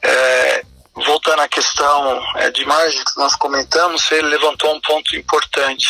É, 0.02 0.64
voltando 0.96 1.42
à 1.42 1.48
questão 1.48 2.22
é, 2.36 2.52
de 2.52 2.64
margem 2.66 3.04
que 3.04 3.18
nós 3.18 3.36
comentamos, 3.36 4.12
ele 4.12 4.28
levantou 4.28 4.74
um 4.74 4.82
ponto 4.82 5.16
importante. 5.16 5.88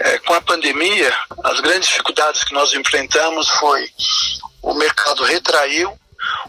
É, 0.00 0.18
com 0.18 0.34
a 0.34 0.40
pandemia, 0.40 1.12
as 1.44 1.60
grandes 1.60 1.88
dificuldades 1.88 2.42
que 2.42 2.52
nós 2.52 2.72
enfrentamos 2.74 3.48
foi 3.50 3.88
o 4.60 4.74
mercado 4.74 5.22
retraiu, 5.24 5.96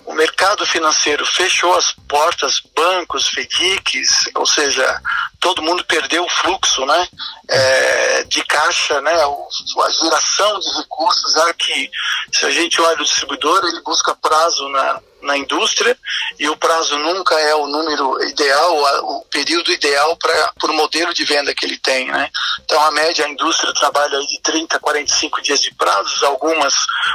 o 0.05 0.13
mercado 0.13 0.65
financeiro 0.65 1.25
fechou 1.25 1.75
as 1.75 1.93
portas, 2.07 2.61
bancos, 2.75 3.27
FEDICs, 3.27 4.29
ou 4.35 4.45
seja, 4.45 5.01
todo 5.39 5.61
mundo 5.61 5.83
perdeu 5.85 6.23
o 6.23 6.29
fluxo 6.29 6.85
né, 6.85 7.07
é, 7.49 8.23
de 8.23 8.43
caixa, 8.45 9.01
né, 9.01 9.13
a 9.13 9.89
geração 9.89 10.59
de 10.59 10.69
recursos, 10.77 11.33
já 11.33 11.53
que 11.53 11.91
se 12.31 12.45
a 12.45 12.51
gente 12.51 12.81
olha 12.81 13.01
o 13.01 13.05
distribuidor, 13.05 13.63
ele 13.65 13.81
busca 13.81 14.15
prazo 14.15 14.67
na, 14.69 15.01
na 15.25 15.37
indústria 15.37 15.97
e 16.39 16.47
o 16.47 16.55
prazo 16.55 16.97
nunca 16.99 17.35
é 17.35 17.55
o 17.55 17.65
número 17.65 18.23
ideal, 18.23 19.01
o 19.03 19.25
período 19.25 19.71
ideal 19.71 20.15
para 20.17 20.71
o 20.71 20.75
modelo 20.75 21.13
de 21.13 21.25
venda 21.25 21.53
que 21.53 21.65
ele 21.65 21.77
tem. 21.77 22.07
Né? 22.07 22.29
Então, 22.63 22.81
a 22.81 22.91
média, 22.91 23.25
a 23.25 23.29
indústria 23.29 23.73
trabalha 23.73 24.19
de 24.21 24.39
30 24.41 24.77
a 24.77 24.79
45 24.79 25.41
dias 25.41 25.59
de 25.61 25.73
prazos, 25.73 26.23
algumas 26.23 26.73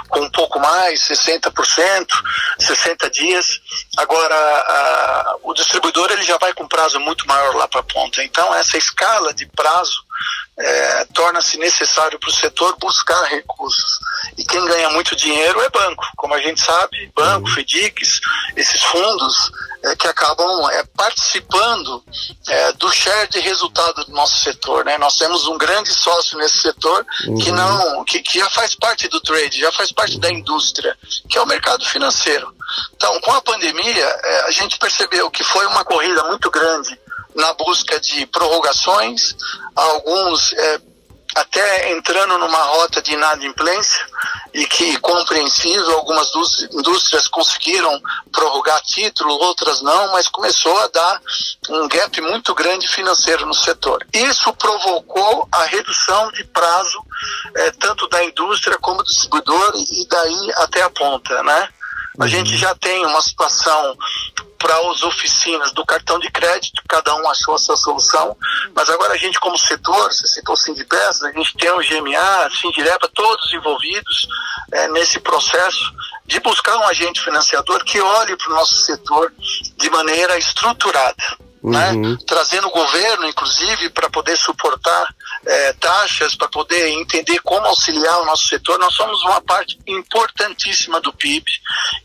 com 0.08 0.20
um 0.20 0.30
pouco 0.30 0.58
mais, 0.58 1.00
60%, 1.00 2.06
60 2.58 3.10
dias. 3.10 3.60
Agora, 3.96 4.34
a, 4.34 5.36
o 5.42 5.54
distribuidor 5.54 6.10
ele 6.10 6.22
já 6.22 6.36
vai 6.38 6.52
com 6.52 6.66
prazo 6.66 6.98
muito 7.00 7.26
maior 7.26 7.54
lá 7.54 7.68
para 7.68 7.80
a 7.80 7.84
ponta. 7.84 8.09
Então, 8.18 8.54
essa 8.54 8.76
escala 8.76 9.32
de 9.32 9.46
prazo 9.46 10.02
é, 10.58 11.04
torna-se 11.14 11.56
necessário 11.56 12.18
para 12.18 12.28
o 12.28 12.32
setor 12.32 12.76
buscar 12.78 13.22
recursos. 13.24 13.98
E 14.36 14.44
quem 14.44 14.64
ganha 14.66 14.90
muito 14.90 15.16
dinheiro 15.16 15.60
é 15.62 15.70
banco, 15.70 16.04
como 16.16 16.34
a 16.34 16.40
gente 16.40 16.60
sabe, 16.60 17.10
banco, 17.14 17.48
uhum. 17.48 17.54
FEDICs, 17.54 18.20
esses 18.56 18.82
fundos 18.82 19.50
é, 19.82 19.96
que 19.96 20.06
acabam 20.06 20.70
é, 20.70 20.84
participando 20.94 22.04
é, 22.46 22.72
do 22.74 22.90
share 22.92 23.28
de 23.30 23.40
resultado 23.40 24.04
do 24.04 24.12
nosso 24.12 24.38
setor. 24.44 24.84
Né? 24.84 24.98
Nós 24.98 25.16
temos 25.16 25.46
um 25.46 25.56
grande 25.56 25.90
sócio 25.92 26.36
nesse 26.38 26.58
setor 26.58 27.06
uhum. 27.26 27.38
que 27.38 27.50
não, 27.50 28.04
que, 28.04 28.20
que 28.20 28.38
já 28.38 28.50
faz 28.50 28.74
parte 28.74 29.08
do 29.08 29.20
trade, 29.20 29.60
já 29.60 29.72
faz 29.72 29.90
parte 29.90 30.18
da 30.18 30.30
indústria, 30.30 30.96
que 31.28 31.38
é 31.38 31.42
o 31.42 31.46
mercado 31.46 31.84
financeiro. 31.86 32.54
Então, 32.94 33.18
com 33.22 33.32
a 33.32 33.40
pandemia, 33.40 34.04
é, 34.04 34.42
a 34.42 34.50
gente 34.50 34.78
percebeu 34.78 35.30
que 35.30 35.42
foi 35.42 35.66
uma 35.66 35.84
corrida 35.84 36.22
muito 36.24 36.50
grande 36.50 36.98
na 37.34 37.52
busca 37.54 37.98
de 38.00 38.26
prorrogações, 38.26 39.34
alguns 39.74 40.52
é, 40.52 40.80
até 41.34 41.92
entrando 41.92 42.36
numa 42.38 42.62
rota 42.62 43.00
de 43.00 43.12
inadimplência 43.12 44.06
e 44.52 44.66
que 44.66 44.98
compreensível, 44.98 45.92
algumas 45.92 46.28
indústrias 46.72 47.28
conseguiram 47.28 48.00
prorrogar 48.32 48.82
título, 48.82 49.32
outras 49.34 49.80
não, 49.80 50.12
mas 50.12 50.28
começou 50.28 50.76
a 50.80 50.88
dar 50.88 51.22
um 51.68 51.86
gap 51.86 52.20
muito 52.20 52.52
grande 52.54 52.88
financeiro 52.88 53.46
no 53.46 53.54
setor. 53.54 54.04
Isso 54.12 54.52
provocou 54.54 55.48
a 55.52 55.64
redução 55.64 56.32
de 56.32 56.42
prazo 56.44 56.98
é, 57.54 57.70
tanto 57.72 58.08
da 58.08 58.24
indústria 58.24 58.76
como 58.78 59.02
do 59.02 59.08
distribuidor 59.08 59.72
e 59.76 60.06
daí 60.08 60.52
até 60.56 60.82
a 60.82 60.90
ponta, 60.90 61.42
né? 61.44 61.68
A 62.18 62.26
gente 62.26 62.56
já 62.56 62.74
tem 62.74 63.04
uma 63.06 63.22
situação 63.22 63.96
para 64.58 64.76
as 64.90 65.02
oficinas 65.02 65.72
do 65.72 65.84
cartão 65.86 66.18
de 66.18 66.30
crédito, 66.30 66.82
cada 66.86 67.14
um 67.14 67.28
achou 67.30 67.54
a 67.54 67.58
sua 67.58 67.76
solução, 67.76 68.36
mas 68.74 68.90
agora 68.90 69.14
a 69.14 69.16
gente 69.16 69.40
como 69.40 69.56
setor, 69.56 70.12
você 70.12 70.26
citou 70.26 70.54
o 70.54 70.56
Sindipes, 70.56 71.22
a 71.22 71.32
gente 71.32 71.56
tem 71.56 71.70
o 71.70 71.78
GMA, 71.78 72.44
a 72.44 72.50
Sindireba, 72.50 73.08
todos 73.14 73.52
envolvidos 73.54 74.26
é, 74.72 74.88
nesse 74.88 75.18
processo 75.20 75.92
de 76.26 76.38
buscar 76.40 76.76
um 76.76 76.86
agente 76.88 77.22
financiador 77.22 77.82
que 77.84 78.00
olhe 78.00 78.36
para 78.36 78.50
o 78.50 78.54
nosso 78.54 78.74
setor 78.74 79.32
de 79.76 79.90
maneira 79.90 80.36
estruturada. 80.36 81.49
Né? 81.62 81.92
Uhum. 81.92 82.16
Trazendo 82.26 82.68
o 82.68 82.70
governo, 82.70 83.26
inclusive, 83.26 83.90
para 83.90 84.08
poder 84.08 84.36
suportar 84.36 85.14
é, 85.44 85.72
taxas, 85.74 86.34
para 86.34 86.48
poder 86.48 86.88
entender 86.88 87.38
como 87.40 87.66
auxiliar 87.66 88.20
o 88.20 88.24
nosso 88.24 88.46
setor. 88.48 88.78
Nós 88.78 88.94
somos 88.94 89.22
uma 89.24 89.40
parte 89.42 89.78
importantíssima 89.86 91.00
do 91.00 91.12
PIB 91.12 91.44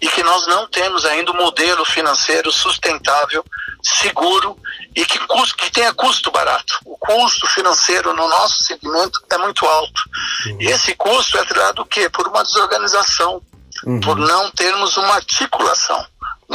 e 0.02 0.08
que 0.10 0.24
nós 0.24 0.46
não 0.48 0.68
temos 0.68 1.06
ainda 1.06 1.32
um 1.32 1.36
modelo 1.36 1.86
financeiro 1.86 2.52
sustentável, 2.52 3.44
seguro 3.82 4.58
e 4.96 5.06
que, 5.06 5.20
custo, 5.20 5.58
que 5.58 5.72
tenha 5.72 5.94
custo 5.94 6.32
barato. 6.32 6.80
O 6.86 6.98
custo 6.98 7.48
financeiro 7.48 8.14
no 8.14 8.28
nosso 8.28 8.64
segmento 8.64 9.22
é 9.30 9.38
muito 9.38 9.66
alto. 9.66 10.02
Uhum. 10.48 10.58
E 10.62 10.68
esse 10.68 10.96
custo 10.96 11.38
é 11.38 11.46
dado 11.46 11.82
o 11.82 11.86
quê? 11.86 12.10
Por 12.10 12.28
uma 12.28 12.44
desorganização, 12.44 13.42
uhum. 13.86 14.00
por 14.02 14.18
não 14.18 14.52
termos 14.52 14.98
uma 14.98 15.16
articulação. 15.16 16.06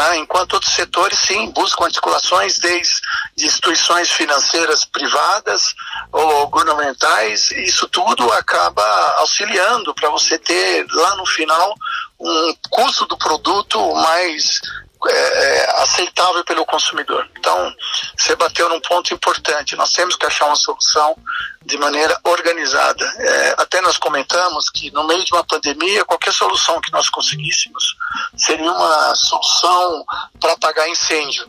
Né? 0.00 0.16
Enquanto 0.16 0.54
outros 0.54 0.73
setores, 0.73 1.19
sim, 1.19 1.50
buscam 1.50 1.85
articulações 1.85 2.59
desde 2.59 3.02
instituições 3.37 4.11
financeiras 4.11 4.83
privadas 4.83 5.75
ou 6.11 6.49
governamentais, 6.49 7.50
isso 7.50 7.87
tudo 7.87 8.33
acaba 8.33 8.83
auxiliando 9.19 9.95
para 9.95 10.09
você 10.09 10.38
ter 10.38 10.87
lá 10.90 11.16
no 11.16 11.26
final 11.26 11.75
um 12.19 12.54
custo 12.71 13.04
do 13.04 13.19
produto 13.19 13.95
mais 13.97 14.62
é, 15.09 15.12
é, 15.12 15.83
aceitável 15.83 16.45
pelo 16.45 16.66
consumidor. 16.66 17.26
Então, 17.38 17.75
você 18.16 18.37
bateu 18.37 18.69
num 18.69 18.80
ponto 18.80 19.14
importante. 19.14 19.76
Nós 19.76 19.92
temos 19.92 20.16
que 20.16 20.26
achar 20.26 20.47
uma 20.47 20.57
solução 20.57 21.16
de 21.64 21.78
maneira 21.78 22.19
organizada. 22.25 23.04
É, 23.19 23.54
até 23.59 23.80
nós 23.80 23.97
comentamos 23.97 24.69
que 24.69 24.90
no 24.90 25.07
meio 25.07 25.25
de 25.25 25.33
uma 25.33 25.45
pandemia, 25.45 26.04
qualquer 26.04 26.33
solução 26.33 26.80
que 26.80 26.92
nós 26.92 27.09
conseguíssemos 27.09 27.97
seria 28.37 28.71
uma 28.71 29.14
solução 29.14 30.04
para 30.38 30.52
apagar 30.52 30.88
incêndio. 30.88 31.49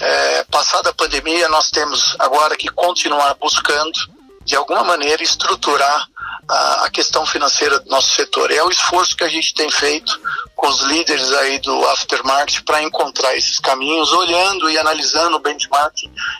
É, 0.00 0.44
passada 0.44 0.90
a 0.90 0.94
pandemia, 0.94 1.48
nós 1.48 1.70
temos 1.70 2.14
agora 2.18 2.56
que 2.56 2.68
continuar 2.68 3.34
buscando 3.34 3.98
de 4.44 4.56
alguma 4.56 4.84
maneira 4.84 5.22
estruturar 5.22 6.08
a, 6.48 6.90
questão 6.90 7.24
financeira 7.24 7.78
do 7.80 7.88
nosso 7.88 8.14
setor. 8.14 8.50
É 8.50 8.62
o 8.62 8.70
esforço 8.70 9.16
que 9.16 9.24
a 9.24 9.28
gente 9.28 9.54
tem 9.54 9.70
feito 9.70 10.20
com 10.54 10.68
os 10.68 10.80
líderes 10.82 11.32
aí 11.32 11.58
do 11.60 11.88
aftermarket 11.88 12.62
para 12.64 12.82
encontrar 12.82 13.34
esses 13.36 13.58
caminhos, 13.58 14.12
olhando 14.12 14.70
e 14.70 14.78
analisando 14.78 15.36
o 15.36 15.40
benchmark 15.40 15.94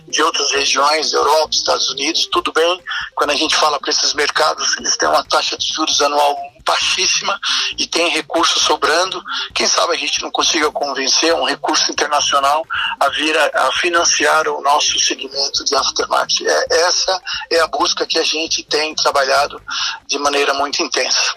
de 0.06 0.22
outras 0.22 0.52
regiões, 0.52 1.12
Europa, 1.12 1.50
Estados 1.52 1.90
Unidos, 1.90 2.28
tudo 2.30 2.52
bem. 2.52 2.80
Quando 3.14 3.30
a 3.30 3.36
gente 3.36 3.56
fala 3.56 3.80
para 3.80 3.90
esses 3.90 4.14
mercados, 4.14 4.76
eles 4.78 4.96
têm 4.96 5.08
uma 5.08 5.24
taxa 5.24 5.56
de 5.56 5.66
juros 5.72 6.00
anual 6.00 6.36
baixíssima 6.64 7.38
e 7.76 7.86
tem 7.86 8.08
recursos 8.08 8.62
sobrando. 8.62 9.22
Quem 9.54 9.66
sabe 9.66 9.94
a 9.94 9.98
gente 9.98 10.22
não 10.22 10.30
consiga 10.30 10.70
convencer 10.70 11.34
um 11.34 11.44
recurso 11.44 11.90
internacional 11.90 12.64
a 13.00 13.08
vir 13.08 13.36
a, 13.36 13.68
a 13.68 13.72
financiar 13.72 14.48
o 14.48 14.60
nosso 14.60 14.98
segmento 14.98 15.64
de 15.64 15.74
aftermarket. 15.74 16.46
É, 16.46 16.66
essa 16.86 17.20
é 17.50 17.60
a 17.60 17.66
busca 17.66 18.06
que 18.06 18.18
a 18.18 18.24
gente 18.24 18.62
tem 18.62 18.94
trabalhado 18.94 19.60
de 20.06 20.18
maneira 20.18 20.54
muito 20.54 20.82
intensa. 20.82 21.34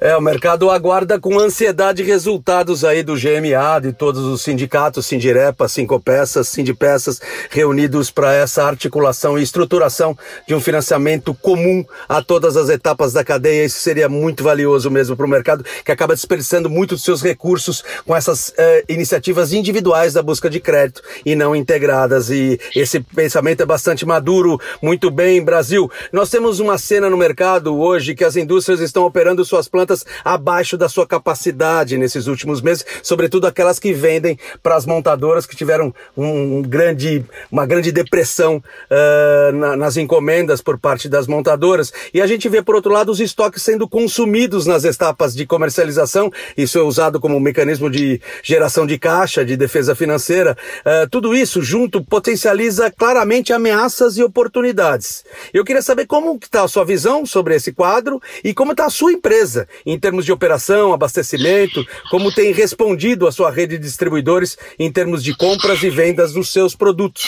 É, 0.00 0.16
o 0.16 0.20
mercado 0.20 0.70
aguarda 0.70 1.18
com 1.18 1.40
ansiedade 1.40 2.04
resultados 2.04 2.84
aí 2.84 3.02
do 3.02 3.14
GMA, 3.14 3.80
de 3.82 3.92
todos 3.92 4.24
os 4.24 4.42
sindicatos, 4.42 5.06
Sindirepa, 5.06 5.66
Sincopeças, 5.66 6.46
Sindipeças, 6.48 7.20
reunidos 7.50 8.08
para 8.08 8.32
essa 8.32 8.62
articulação 8.62 9.36
e 9.36 9.42
estruturação 9.42 10.16
de 10.46 10.54
um 10.54 10.60
financiamento 10.60 11.34
comum 11.34 11.84
a 12.08 12.22
todas 12.22 12.56
as 12.56 12.68
etapas 12.68 13.12
da 13.12 13.24
cadeia. 13.24 13.64
Isso 13.64 13.80
seria 13.80 14.08
muito 14.08 14.44
valioso 14.44 14.88
mesmo 14.88 15.16
para 15.16 15.26
o 15.26 15.28
mercado, 15.28 15.64
que 15.84 15.90
acaba 15.90 16.14
desperdiçando 16.14 16.70
muito 16.70 16.94
dos 16.94 17.02
seus 17.02 17.20
recursos 17.20 17.82
com 18.06 18.14
essas 18.14 18.54
eh, 18.56 18.84
iniciativas 18.88 19.52
individuais 19.52 20.12
da 20.12 20.22
busca 20.22 20.48
de 20.48 20.60
crédito 20.60 21.02
e 21.26 21.34
não 21.34 21.56
integradas. 21.56 22.30
E 22.30 22.60
esse 22.72 23.00
pensamento 23.00 23.64
é 23.64 23.66
bastante 23.66 24.06
maduro. 24.06 24.60
Muito 24.80 25.10
bem, 25.10 25.42
Brasil. 25.42 25.90
Nós 26.12 26.30
temos 26.30 26.60
uma 26.60 26.78
cena 26.78 27.10
no 27.10 27.16
mercado 27.16 27.76
hoje 27.76 28.14
que 28.14 28.22
as 28.22 28.36
indústrias 28.36 28.78
estão 28.78 29.04
operando 29.04 29.44
suas 29.44 29.66
plantas 29.66 29.87
plantas 29.88 30.04
abaixo 30.24 30.76
da 30.76 30.88
sua 30.88 31.06
capacidade 31.06 31.96
nesses 31.96 32.26
últimos 32.26 32.60
meses, 32.60 32.84
sobretudo 33.02 33.46
aquelas 33.46 33.78
que 33.78 33.92
vendem 33.92 34.38
para 34.62 34.76
as 34.76 34.84
montadoras 34.84 35.46
que 35.46 35.56
tiveram 35.56 35.94
um 36.16 36.62
grande, 36.62 37.24
uma 37.50 37.64
grande 37.64 37.90
depressão 37.90 38.56
uh, 38.56 39.52
na, 39.52 39.76
nas 39.76 39.96
encomendas 39.96 40.60
por 40.60 40.78
parte 40.78 41.08
das 41.08 41.26
montadoras. 41.26 41.92
E 42.12 42.20
a 42.20 42.26
gente 42.26 42.48
vê, 42.48 42.62
por 42.62 42.74
outro 42.74 42.92
lado, 42.92 43.10
os 43.10 43.20
estoques 43.20 43.62
sendo 43.62 43.88
consumidos 43.88 44.66
nas 44.66 44.84
etapas 44.84 45.34
de 45.34 45.46
comercialização. 45.46 46.30
Isso 46.56 46.78
é 46.78 46.82
usado 46.82 47.18
como 47.18 47.36
um 47.36 47.40
mecanismo 47.40 47.90
de 47.90 48.20
geração 48.42 48.86
de 48.86 48.98
caixa, 48.98 49.44
de 49.44 49.56
defesa 49.56 49.94
financeira. 49.94 50.56
Uh, 50.80 51.08
tudo 51.08 51.34
isso 51.34 51.62
junto 51.62 52.04
potencializa 52.04 52.90
claramente 52.90 53.52
ameaças 53.52 54.18
e 54.18 54.22
oportunidades. 54.22 55.24
Eu 55.54 55.64
queria 55.64 55.82
saber 55.82 56.06
como 56.06 56.38
está 56.42 56.64
a 56.64 56.68
sua 56.68 56.84
visão 56.84 57.24
sobre 57.24 57.54
esse 57.54 57.72
quadro 57.72 58.20
e 58.44 58.52
como 58.52 58.72
está 58.72 58.86
a 58.86 58.90
sua 58.90 59.12
empresa 59.12 59.68
em 59.84 59.98
termos 59.98 60.24
de 60.24 60.32
operação, 60.32 60.92
abastecimento, 60.92 61.86
como 62.10 62.32
tem 62.32 62.52
respondido 62.52 63.26
a 63.26 63.32
sua 63.32 63.50
rede 63.50 63.76
de 63.76 63.84
distribuidores 63.84 64.56
em 64.78 64.90
termos 64.90 65.22
de 65.22 65.34
compras 65.34 65.82
e 65.82 65.90
vendas 65.90 66.32
dos 66.32 66.52
seus 66.52 66.74
produtos. 66.74 67.24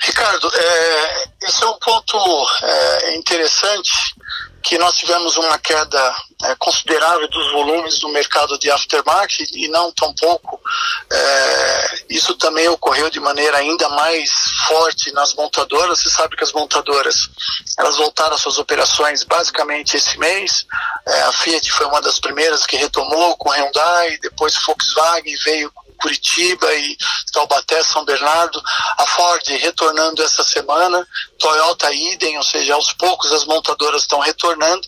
Ricardo, 0.00 0.50
é, 0.54 1.24
esse 1.46 1.62
é 1.62 1.66
um 1.66 1.78
ponto 1.78 2.18
é, 2.62 3.16
interessante 3.16 4.14
que 4.62 4.78
nós 4.78 4.94
tivemos 4.94 5.36
uma 5.36 5.58
queda 5.58 6.14
é, 6.44 6.54
considerável 6.56 7.28
dos 7.28 7.52
volumes 7.52 7.98
do 7.98 8.08
mercado 8.08 8.58
de 8.58 8.70
aftermarket 8.70 9.48
e 9.52 9.68
não 9.68 9.92
tão 9.92 10.12
pouco. 10.14 10.60
É, 11.10 12.04
isso 12.10 12.34
também 12.34 12.68
ocorreu 12.68 13.08
de 13.10 13.20
maneira 13.20 13.58
ainda 13.58 13.88
mais 13.90 14.30
forte 14.66 15.12
nas 15.12 15.34
montadoras. 15.34 16.00
Você 16.00 16.10
sabe 16.10 16.36
que 16.36 16.44
as 16.44 16.52
montadoras 16.52 17.28
elas 17.78 17.96
voltaram 17.96 18.34
às 18.34 18.42
suas 18.42 18.58
operações 18.58 19.22
basicamente 19.22 19.96
esse 19.96 20.18
mês. 20.18 20.66
É, 21.06 21.22
a 21.22 21.32
Fiat 21.32 21.70
foi 21.72 21.86
uma 21.86 22.00
das 22.00 22.18
primeiras 22.18 22.66
que 22.66 22.76
retomou 22.76 23.36
com 23.36 23.50
Hyundai, 23.50 24.18
depois 24.18 24.56
Volkswagen 24.64 25.36
veio 25.44 25.72
Curitiba 26.02 26.74
e 26.74 26.96
Taubaté, 27.32 27.82
São 27.82 28.04
Bernardo, 28.04 28.62
a 28.98 29.06
Ford 29.06 29.46
retornando 29.48 30.22
essa 30.22 30.44
semana, 30.44 31.06
Toyota 31.38 31.92
idem, 31.92 32.36
ou 32.36 32.44
seja, 32.44 32.74
aos 32.74 32.92
poucos 32.92 33.32
as 33.32 33.44
montadoras 33.44 34.02
estão 34.02 34.20
retornando, 34.20 34.86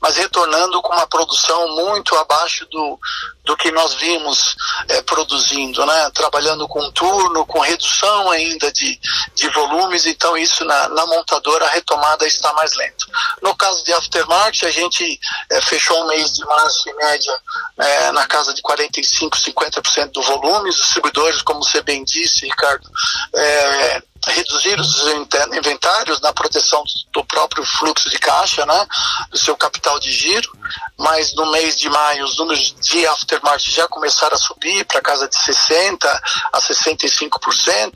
mas 0.00 0.16
retornando 0.16 0.80
com 0.80 0.92
uma 0.92 1.06
produção 1.06 1.68
muito 1.74 2.14
abaixo 2.16 2.66
do, 2.70 2.98
do 3.44 3.56
que 3.56 3.70
nós 3.70 3.94
vimos 3.94 4.56
é, 4.88 5.02
produzindo, 5.02 5.84
né? 5.84 6.10
trabalhando 6.14 6.68
com 6.68 6.90
turno, 6.92 7.44
com 7.44 7.58
redução 7.58 8.30
ainda 8.30 8.70
de, 8.72 8.98
de 9.34 9.48
volumes, 9.50 10.06
então 10.06 10.36
isso 10.36 10.64
na, 10.64 10.88
na 10.88 11.06
montadora 11.06 11.66
a 11.66 11.70
retomada 11.70 12.26
está 12.26 12.52
mais 12.54 12.74
lenta. 12.76 13.04
No 13.42 13.54
caso 13.56 13.82
de 13.84 13.92
aftermarket, 13.92 14.64
a 14.64 14.70
gente 14.70 15.18
é, 15.50 15.60
fechou 15.60 16.00
um 16.02 16.06
mês 16.08 16.32
de 16.32 16.44
março 16.44 16.88
em 16.88 16.94
média 16.94 17.36
é, 17.78 18.12
na 18.12 18.26
casa 18.26 18.54
de 18.54 18.62
45, 18.62 19.36
50% 19.36 20.12
do 20.12 20.22
volume, 20.22 20.70
os 20.70 20.76
distribuidores, 20.76 21.42
como 21.42 21.62
você 21.62 21.79
bem 21.82 22.04
disse, 22.04 22.46
Ricardo, 22.46 22.88
é, 23.34 24.02
reduzir 24.28 24.78
os 24.78 25.06
inventários 25.52 26.20
na 26.20 26.32
proteção 26.32 26.82
do 27.12 27.24
próprio 27.24 27.64
fluxo 27.64 28.10
de 28.10 28.18
caixa, 28.18 28.66
né, 28.66 28.86
do 29.30 29.38
seu 29.38 29.56
capital 29.56 29.98
de 29.98 30.10
giro, 30.12 30.50
mas 30.98 31.34
no 31.34 31.50
mês 31.50 31.76
de 31.76 31.88
maio 31.88 32.24
os 32.24 32.36
números 32.38 32.74
de 32.80 33.06
aftermarket 33.06 33.70
já 33.70 33.86
começaram 33.88 34.34
a 34.34 34.38
subir 34.38 34.84
para 34.84 35.00
casa 35.00 35.28
de 35.28 35.36
60 35.36 36.22
a 36.52 36.60
65% 36.60 37.92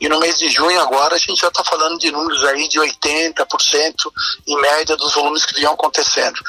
e 0.00 0.08
no 0.08 0.18
mês 0.18 0.38
de 0.38 0.48
junho 0.48 0.80
agora 0.80 1.16
a 1.16 1.18
gente 1.18 1.40
já 1.40 1.48
está 1.48 1.64
falando 1.64 1.98
de 1.98 2.10
números 2.10 2.44
aí 2.44 2.68
de 2.68 2.78
80% 2.78 3.94
em 4.46 4.60
média 4.60 4.96
dos 4.96 5.12
volumes 5.14 5.44
que 5.44 5.54
vinham 5.54 5.72
acontecendo. 5.72 6.40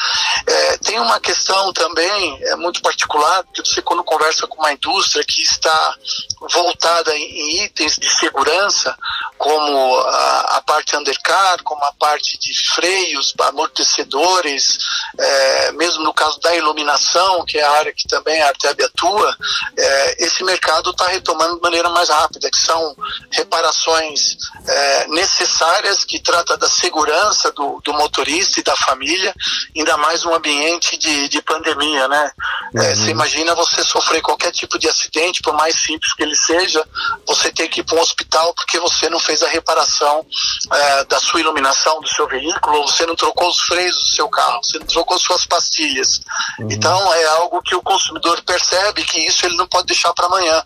É, 0.45 0.77
tem 0.77 0.99
uma 0.99 1.19
questão 1.19 1.73
também 1.73 2.39
é 2.43 2.55
muito 2.55 2.81
particular 2.81 3.43
que 3.53 3.61
você 3.61 3.81
quando 3.81 4.03
conversa 4.03 4.47
com 4.47 4.57
uma 4.57 4.71
indústria 4.71 5.23
que 5.23 5.41
está 5.41 5.95
voltada 6.41 7.15
em 7.15 7.63
itens 7.63 7.97
de 7.97 8.09
segurança 8.09 8.95
como 9.37 9.97
a, 9.97 10.57
a, 10.57 10.61
parte 10.75 10.97
undercar, 10.97 11.63
como 11.63 11.83
a 11.85 11.93
parte 11.93 12.37
de 12.37 12.53
freios, 12.73 13.33
amortecedores, 13.39 14.77
é, 15.17 15.71
mesmo 15.71 16.03
no 16.03 16.13
caso 16.13 16.37
da 16.41 16.53
iluminação, 16.55 17.45
que 17.45 17.57
é 17.57 17.63
a 17.63 17.71
área 17.71 17.93
que 17.93 18.07
também 18.07 18.41
a 18.41 18.47
Arteb 18.47 18.83
atua, 18.83 19.37
é, 19.77 20.25
esse 20.25 20.43
mercado 20.43 20.89
está 20.89 21.07
retomando 21.07 21.55
de 21.55 21.61
maneira 21.61 21.89
mais 21.89 22.09
rápida, 22.09 22.49
que 22.49 22.57
são 22.57 22.95
reparações 23.31 24.35
é, 24.67 25.07
necessárias, 25.07 26.03
que 26.03 26.19
trata 26.19 26.57
da 26.57 26.67
segurança 26.67 27.51
do, 27.51 27.79
do, 27.81 27.93
motorista 27.93 28.59
e 28.59 28.63
da 28.63 28.75
família, 28.75 29.33
ainda 29.75 29.95
mais 29.97 30.23
num 30.23 30.35
ambiente 30.35 30.97
de, 30.97 31.29
de 31.29 31.41
pandemia, 31.41 32.07
né? 32.09 32.31
É, 32.75 32.79
uhum. 32.79 32.95
você 32.95 33.11
imagina 33.11 33.55
você 33.55 33.83
sofrer 33.83 34.21
qualquer 34.21 34.51
tipo 34.51 34.77
de 34.77 34.89
acidente, 34.89 35.41
por 35.41 35.53
mais 35.53 35.75
simples 35.81 36.13
que 36.13 36.23
ele 36.23 36.35
seja, 36.35 36.85
você 37.25 37.49
ter 37.51 37.69
que 37.69 37.79
ir 37.79 37.83
para 37.83 37.95
um 37.95 38.01
hospital 38.01 38.53
porque 38.53 38.79
você 38.79 39.09
não 39.09 39.19
fez 39.19 39.41
a 39.41 39.47
reparação 39.47 40.25
é, 40.71 41.03
da 41.05 41.19
sua 41.19 41.39
iluminação 41.39 41.99
do 41.99 42.07
seu 42.07 42.27
veículo, 42.27 42.87
você 42.87 43.05
não 43.05 43.15
trocou 43.15 43.49
os 43.49 43.59
freios 43.61 43.95
do 43.95 44.07
seu 44.07 44.29
carro, 44.29 44.59
você 44.63 44.79
não 44.79 44.85
trocou 44.85 45.17
suas 45.19 45.45
pastilhas. 45.45 46.21
Uhum. 46.59 46.67
Então 46.71 47.13
é 47.13 47.25
algo 47.25 47.61
que 47.61 47.75
o 47.75 47.81
consumidor 47.81 48.41
percebe 48.43 49.03
que 49.03 49.19
isso 49.19 49.45
ele 49.45 49.57
não 49.57 49.67
pode 49.67 49.87
deixar 49.87 50.13
para 50.13 50.25
amanhã. 50.25 50.63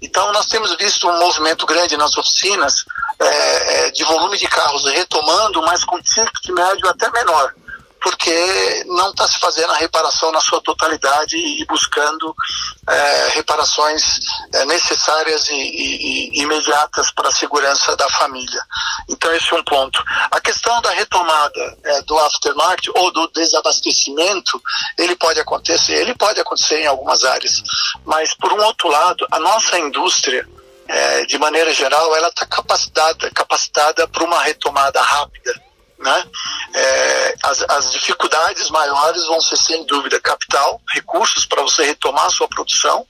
Então 0.00 0.32
nós 0.32 0.46
temos 0.46 0.74
visto 0.76 1.08
um 1.08 1.18
movimento 1.18 1.64
grande 1.66 1.96
nas 1.96 2.16
oficinas 2.16 2.84
é, 3.20 3.86
é 3.86 3.90
de 3.90 4.04
volume 4.04 4.36
de 4.36 4.48
carros 4.48 4.84
retomando, 4.84 5.62
mas 5.62 5.84
com 5.84 6.00
ticket 6.02 6.48
médio 6.48 6.88
até 6.88 7.10
menor 7.10 7.54
porque 8.02 8.84
não 8.86 9.10
está 9.10 9.28
se 9.28 9.38
fazendo 9.38 9.70
a 9.72 9.76
reparação 9.76 10.32
na 10.32 10.40
sua 10.40 10.60
totalidade 10.60 11.36
e 11.36 11.64
buscando 11.66 12.34
é, 12.88 13.28
reparações 13.34 14.02
é, 14.52 14.64
necessárias 14.64 15.48
e, 15.48 15.54
e, 15.54 16.30
e 16.38 16.42
imediatas 16.42 17.12
para 17.12 17.28
a 17.28 17.32
segurança 17.32 17.96
da 17.96 18.08
família. 18.10 18.62
Então 19.08 19.32
esse 19.34 19.52
é 19.52 19.56
um 19.56 19.64
ponto. 19.64 20.02
A 20.30 20.40
questão 20.40 20.80
da 20.82 20.90
retomada 20.90 21.78
é, 21.84 22.02
do 22.02 22.18
aftermarket 22.18 22.88
ou 22.96 23.12
do 23.12 23.28
desabastecimento, 23.28 24.60
ele 24.98 25.14
pode 25.14 25.38
acontecer, 25.38 25.94
ele 25.94 26.14
pode 26.14 26.40
acontecer 26.40 26.82
em 26.82 26.86
algumas 26.86 27.24
áreas, 27.24 27.62
mas 28.04 28.34
por 28.34 28.52
um 28.52 28.64
outro 28.64 28.88
lado, 28.88 29.26
a 29.30 29.38
nossa 29.38 29.78
indústria 29.78 30.46
é, 30.88 31.24
de 31.24 31.38
maneira 31.38 31.72
geral, 31.72 32.14
ela 32.16 32.28
está 32.28 32.44
capacitada, 32.44 33.30
capacitada 33.30 34.08
para 34.08 34.24
uma 34.24 34.42
retomada 34.42 35.00
rápida 35.00 35.71
né? 36.02 36.24
É, 36.74 37.34
as, 37.44 37.62
as, 37.68 37.92
dificuldades 37.92 38.68
maiores 38.70 39.24
vão 39.26 39.40
ser, 39.40 39.56
sem 39.56 39.84
dúvida, 39.84 40.20
capital, 40.20 40.80
recursos 40.92 41.46
para 41.46 41.62
você 41.62 41.84
retomar 41.84 42.26
a 42.26 42.30
sua 42.30 42.48
produção. 42.48 43.06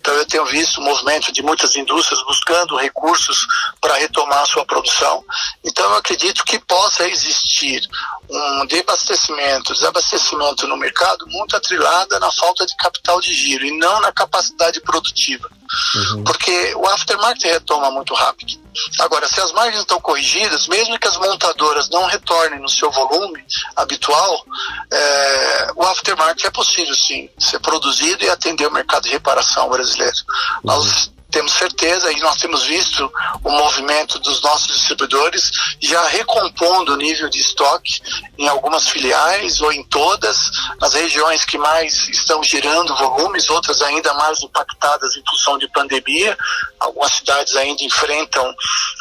Então, 0.00 0.14
eu 0.14 0.26
tenho 0.26 0.44
visto 0.46 0.78
o 0.78 0.84
movimento 0.84 1.32
de 1.32 1.42
muitas 1.42 1.74
indústrias 1.74 2.22
buscando 2.24 2.76
recursos 2.76 3.46
para 3.80 3.96
retomar 3.96 4.42
a 4.42 4.46
sua 4.46 4.64
produção. 4.64 5.24
Então, 5.64 5.84
eu 5.90 5.96
acredito 5.96 6.44
que 6.44 6.58
possa 6.58 7.08
existir 7.08 7.82
um 8.28 8.66
desabastecimento, 8.66 9.72
desabastecimento 9.72 10.66
no 10.66 10.76
mercado 10.76 11.26
muito 11.28 11.56
atrilada 11.56 12.18
na 12.18 12.30
falta 12.32 12.66
de 12.66 12.76
capital 12.76 13.20
de 13.20 13.32
giro 13.32 13.64
e 13.64 13.78
não 13.78 14.00
na 14.00 14.12
capacidade 14.12 14.80
produtiva. 14.80 15.48
Uhum. 15.94 16.24
Porque 16.24 16.74
o 16.76 16.86
aftermarket 16.86 17.52
retoma 17.52 17.90
muito 17.90 18.14
rápido. 18.14 18.52
Agora, 19.00 19.26
se 19.26 19.40
as 19.40 19.52
margens 19.52 19.80
estão 19.80 20.00
corrigidas, 20.00 20.68
mesmo 20.68 20.98
que 20.98 21.08
as 21.08 21.16
montadoras 21.16 21.88
não 21.90 22.06
retornem 22.06 22.60
no 22.60 22.68
seu 22.68 22.90
volume 22.90 23.44
habitual, 23.74 24.44
é, 24.92 25.72
o 25.74 25.82
aftermarket 25.82 26.46
é 26.46 26.50
possível 26.50 26.94
sim 26.94 27.28
ser 27.38 27.58
produzido 27.60 28.24
e 28.24 28.30
atender 28.30 28.66
o 28.66 28.72
mercado 28.72 29.04
de 29.04 29.10
reparação 29.10 29.68
brasileiro. 29.68 30.16
Uhum. 30.16 30.60
Nós 30.64 31.10
temos 31.30 31.52
certeza 31.52 32.12
e 32.12 32.20
nós 32.20 32.36
temos 32.36 32.62
visto 32.64 33.10
o 33.42 33.50
movimento 33.50 34.18
dos 34.20 34.40
nossos 34.42 34.68
distribuidores 34.68 35.50
já 35.80 36.06
recompondo 36.08 36.94
o 36.94 36.96
nível 36.96 37.28
de 37.28 37.40
estoque 37.40 38.00
em 38.38 38.48
algumas 38.48 38.88
filiais 38.88 39.60
ou 39.60 39.72
em 39.72 39.82
todas, 39.84 40.50
nas 40.80 40.94
regiões 40.94 41.44
que 41.44 41.58
mais 41.58 42.08
estão 42.08 42.42
girando 42.42 42.94
volumes, 42.96 43.50
outras 43.50 43.82
ainda 43.82 44.14
mais 44.14 44.42
impactadas 44.42 45.16
em 45.16 45.22
função 45.28 45.58
de 45.58 45.68
pandemia. 45.68 46.36
Algumas 46.78 47.12
cidades 47.12 47.56
ainda 47.56 47.82
enfrentam 47.82 48.54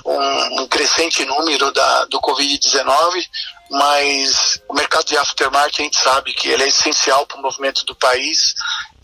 um, 0.06 0.62
um 0.62 0.68
crescente 0.68 1.24
número 1.26 1.72
da, 1.72 2.06
do 2.06 2.20
Covid-19, 2.22 3.24
mas 3.70 4.62
o 4.68 4.74
mercado 4.74 5.06
de 5.06 5.18
aftermarket 5.18 5.80
a 5.80 5.84
gente 5.84 5.98
sabe 5.98 6.34
que 6.34 6.50
ele 6.50 6.64
é 6.64 6.68
essencial 6.68 7.26
para 7.26 7.38
o 7.38 7.42
movimento 7.42 7.86
do 7.86 7.96
país 7.96 8.56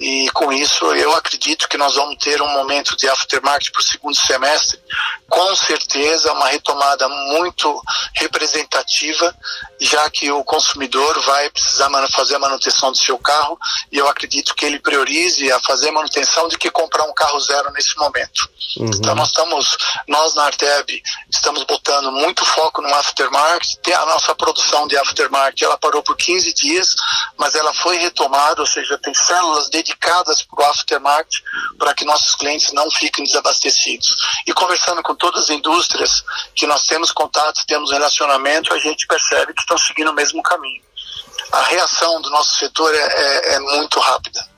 e 0.01 0.31
com 0.31 0.51
isso 0.51 0.83
eu 0.95 1.13
acredito 1.13 1.69
que 1.69 1.77
nós 1.77 1.93
vamos 1.93 2.17
ter 2.17 2.41
um 2.41 2.49
momento 2.49 2.97
de 2.97 3.07
aftermarket 3.07 3.71
para 3.71 3.81
o 3.81 3.83
segundo 3.83 4.15
semestre, 4.15 4.79
com 5.29 5.55
certeza 5.55 6.33
uma 6.33 6.47
retomada 6.47 7.07
muito 7.07 7.79
representativa, 8.15 9.35
já 9.79 10.09
que 10.09 10.31
o 10.31 10.43
consumidor 10.43 11.21
vai 11.21 11.51
precisar 11.51 11.89
fazer 12.11 12.35
a 12.35 12.39
manutenção 12.39 12.91
do 12.91 12.97
seu 12.97 13.17
carro 13.19 13.59
e 13.91 13.97
eu 13.99 14.07
acredito 14.07 14.55
que 14.55 14.65
ele 14.65 14.79
priorize 14.79 15.51
a 15.51 15.59
fazer 15.59 15.91
manutenção 15.91 16.47
de 16.47 16.57
que 16.57 16.71
comprar 16.71 17.03
um 17.03 17.13
carro 17.13 17.39
zero 17.39 17.71
nesse 17.71 17.95
momento. 17.97 18.49
Uhum. 18.77 18.87
Então 18.87 19.13
nós 19.13 19.27
estamos, 19.27 19.77
nós 20.07 20.33
na 20.33 20.45
Arteb 20.45 21.03
estamos 21.29 21.63
botando 21.63 22.11
muito 22.11 22.43
foco 22.43 22.81
no 22.81 22.93
aftermarket, 22.95 23.75
tem 23.83 23.93
a 23.93 24.05
nossa 24.07 24.33
produção 24.33 24.87
de 24.87 24.97
aftermarket, 24.97 25.61
ela 25.61 25.77
parou 25.77 26.01
por 26.01 26.17
15 26.17 26.53
dias, 26.53 26.95
mas 27.37 27.53
ela 27.53 27.71
foi 27.71 27.97
retomada, 27.97 28.61
ou 28.61 28.67
seja, 28.67 28.97
tem 28.97 29.13
células 29.13 29.69
dedicadas 29.69 29.90
dedicadas 29.91 30.43
para 30.43 30.65
o 30.65 30.69
aftermarket 30.69 31.43
para 31.77 31.93
que 31.93 32.05
nossos 32.05 32.35
clientes 32.35 32.71
não 32.73 32.89
fiquem 32.91 33.25
desabastecidos. 33.25 34.15
E 34.47 34.53
conversando 34.53 35.01
com 35.03 35.15
todas 35.15 35.43
as 35.43 35.49
indústrias 35.49 36.23
que 36.55 36.65
nós 36.65 36.85
temos 36.85 37.11
contatos, 37.11 37.63
temos 37.65 37.91
relacionamento, 37.91 38.73
a 38.73 38.79
gente 38.79 39.07
percebe 39.07 39.53
que 39.53 39.61
estão 39.61 39.77
seguindo 39.77 40.11
o 40.11 40.13
mesmo 40.13 40.41
caminho. 40.41 40.81
A 41.51 41.63
reação 41.63 42.21
do 42.21 42.29
nosso 42.29 42.57
setor 42.57 42.93
é, 42.93 42.99
é, 42.99 43.53
é 43.55 43.59
muito 43.59 43.99
rápida. 43.99 44.50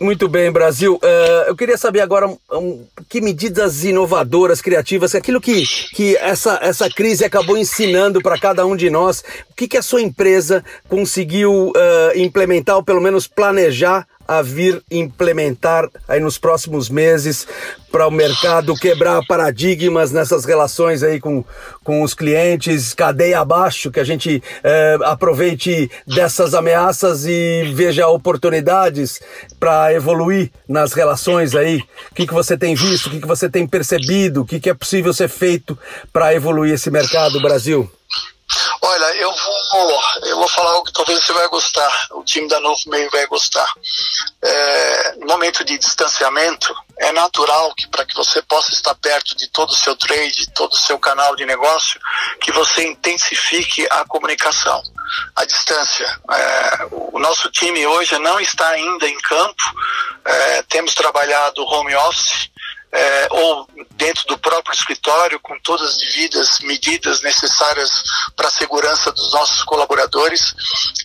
Muito 0.00 0.30
bem, 0.30 0.50
Brasil. 0.50 0.94
Uh, 0.94 1.48
eu 1.48 1.54
queria 1.54 1.76
saber 1.76 2.00
agora 2.00 2.26
um, 2.26 2.86
que 3.06 3.20
medidas 3.20 3.84
inovadoras, 3.84 4.62
criativas, 4.62 5.14
aquilo 5.14 5.42
que, 5.42 5.66
que 5.94 6.16
essa, 6.16 6.58
essa 6.62 6.88
crise 6.88 7.22
acabou 7.22 7.58
ensinando 7.58 8.22
para 8.22 8.38
cada 8.38 8.64
um 8.64 8.74
de 8.74 8.88
nós, 8.88 9.22
o 9.50 9.54
que, 9.54 9.68
que 9.68 9.76
a 9.76 9.82
sua 9.82 10.00
empresa 10.00 10.64
conseguiu 10.88 11.68
uh, 11.68 12.16
implementar 12.18 12.76
ou 12.76 12.82
pelo 12.82 12.98
menos 12.98 13.26
planejar 13.26 14.06
a 14.30 14.42
vir 14.42 14.80
implementar 14.88 15.90
aí 16.06 16.20
nos 16.20 16.38
próximos 16.38 16.88
meses 16.88 17.48
para 17.90 18.06
o 18.06 18.12
mercado 18.12 18.76
quebrar 18.76 19.26
paradigmas 19.26 20.12
nessas 20.12 20.44
relações 20.44 21.02
aí 21.02 21.18
com, 21.18 21.44
com 21.82 22.04
os 22.04 22.14
clientes, 22.14 22.94
cadeia 22.94 23.40
abaixo, 23.40 23.90
que 23.90 23.98
a 23.98 24.04
gente 24.04 24.40
é, 24.62 24.96
aproveite 25.02 25.90
dessas 26.06 26.54
ameaças 26.54 27.26
e 27.26 27.72
veja 27.74 28.06
oportunidades 28.06 29.20
para 29.58 29.92
evoluir 29.92 30.52
nas 30.68 30.92
relações 30.92 31.56
aí. 31.56 31.82
O 32.12 32.14
que, 32.14 32.24
que 32.24 32.32
você 32.32 32.56
tem 32.56 32.76
visto, 32.76 33.06
o 33.06 33.10
que, 33.10 33.20
que 33.20 33.26
você 33.26 33.50
tem 33.50 33.66
percebido, 33.66 34.42
o 34.42 34.46
que, 34.46 34.60
que 34.60 34.70
é 34.70 34.74
possível 34.74 35.12
ser 35.12 35.28
feito 35.28 35.76
para 36.12 36.32
evoluir 36.32 36.74
esse 36.74 36.88
mercado, 36.88 37.42
Brasil? 37.42 37.90
Olha, 38.82 39.04
eu 39.16 39.30
vou, 39.30 40.02
eu 40.22 40.36
vou 40.38 40.48
falar 40.48 40.70
algo 40.70 40.86
que 40.86 40.92
talvez 40.92 41.22
você 41.22 41.32
vai 41.34 41.46
gostar, 41.48 42.06
o 42.12 42.24
time 42.24 42.48
da 42.48 42.58
Novo 42.60 42.80
Meio 42.86 43.10
vai 43.10 43.26
gostar. 43.26 43.70
É, 44.42 45.16
no 45.16 45.26
momento 45.26 45.62
de 45.64 45.76
distanciamento, 45.76 46.74
é 46.98 47.12
natural 47.12 47.74
que 47.74 47.86
para 47.88 48.06
que 48.06 48.14
você 48.14 48.40
possa 48.40 48.72
estar 48.72 48.94
perto 48.94 49.36
de 49.36 49.48
todo 49.48 49.70
o 49.70 49.76
seu 49.76 49.94
trade, 49.96 50.50
todo 50.54 50.72
o 50.72 50.78
seu 50.78 50.98
canal 50.98 51.36
de 51.36 51.44
negócio, 51.44 52.00
que 52.40 52.50
você 52.52 52.86
intensifique 52.86 53.86
a 53.90 54.04
comunicação. 54.06 54.82
A 55.36 55.44
distância. 55.44 56.06
É, 56.30 56.88
o 56.90 57.18
nosso 57.18 57.50
time 57.50 57.86
hoje 57.86 58.16
não 58.18 58.38
está 58.40 58.68
ainda 58.68 59.08
em 59.08 59.18
campo, 59.18 59.62
é, 60.24 60.62
temos 60.62 60.94
trabalhado 60.94 61.64
home 61.64 61.94
office, 61.96 62.49
é, 62.92 63.28
ou 63.30 63.68
dentro 63.92 64.26
do 64.26 64.38
próprio 64.38 64.74
escritório, 64.74 65.38
com 65.40 65.58
todas 65.60 65.90
as 65.90 65.98
devidas 65.98 66.58
medidas 66.60 67.20
necessárias 67.22 67.90
para 68.34 68.48
a 68.48 68.52
segurança 68.52 69.12
dos 69.12 69.32
nossos 69.32 69.62
colaboradores, 69.62 70.54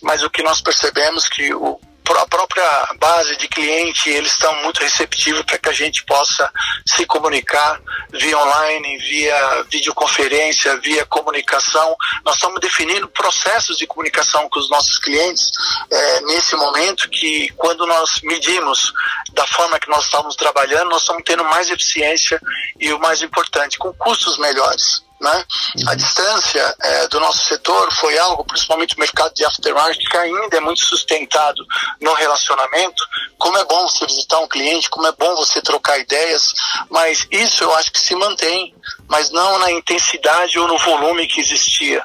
mas 0.02 0.22
o 0.22 0.30
que 0.30 0.42
nós 0.42 0.60
percebemos 0.60 1.28
que 1.28 1.54
o 1.54 1.80
a 2.14 2.26
própria 2.26 2.88
base 2.98 3.36
de 3.36 3.48
cliente, 3.48 4.10
eles 4.10 4.32
estão 4.32 4.54
muito 4.62 4.80
receptivos 4.80 5.42
para 5.42 5.58
que 5.58 5.68
a 5.68 5.72
gente 5.72 6.04
possa 6.04 6.50
se 6.86 7.06
comunicar 7.06 7.80
via 8.12 8.38
online, 8.38 8.98
via 8.98 9.62
videoconferência, 9.70 10.76
via 10.78 11.06
comunicação. 11.06 11.96
Nós 12.24 12.34
estamos 12.34 12.60
definindo 12.60 13.08
processos 13.08 13.78
de 13.78 13.86
comunicação 13.86 14.48
com 14.48 14.60
os 14.60 14.68
nossos 14.70 14.98
clientes 14.98 15.50
é, 15.90 16.20
nesse 16.22 16.54
momento 16.56 17.08
que, 17.08 17.48
quando 17.56 17.86
nós 17.86 18.20
medimos 18.22 18.92
da 19.32 19.46
forma 19.46 19.80
que 19.80 19.88
nós 19.88 20.04
estamos 20.04 20.36
trabalhando, 20.36 20.90
nós 20.90 21.02
estamos 21.02 21.22
tendo 21.24 21.44
mais 21.44 21.70
eficiência 21.70 22.40
e 22.78 22.92
o 22.92 22.98
mais 22.98 23.22
importante, 23.22 23.78
com 23.78 23.92
custos 23.94 24.38
melhores. 24.38 25.05
Né? 25.18 25.44
A 25.86 25.90
uhum. 25.90 25.96
distância 25.96 26.76
é, 26.82 27.08
do 27.08 27.18
nosso 27.18 27.46
setor 27.46 27.90
foi 27.94 28.18
algo, 28.18 28.44
principalmente 28.44 28.94
o 28.94 29.00
mercado 29.00 29.32
de 29.34 29.44
aftermarket, 29.46 30.08
que 30.08 30.16
ainda 30.16 30.56
é 30.56 30.60
muito 30.60 30.84
sustentado 30.84 31.64
no 32.00 32.12
relacionamento. 32.14 33.02
Como 33.38 33.56
é 33.56 33.64
bom 33.64 33.88
você 33.88 34.06
visitar 34.06 34.38
um 34.40 34.48
cliente, 34.48 34.90
como 34.90 35.06
é 35.06 35.12
bom 35.12 35.34
você 35.36 35.62
trocar 35.62 35.98
ideias, 35.98 36.52
mas 36.90 37.26
isso 37.30 37.64
eu 37.64 37.74
acho 37.74 37.90
que 37.92 38.00
se 38.00 38.14
mantém, 38.14 38.74
mas 39.08 39.30
não 39.30 39.58
na 39.58 39.70
intensidade 39.70 40.58
ou 40.58 40.68
no 40.68 40.78
volume 40.78 41.26
que 41.26 41.40
existia. 41.40 42.04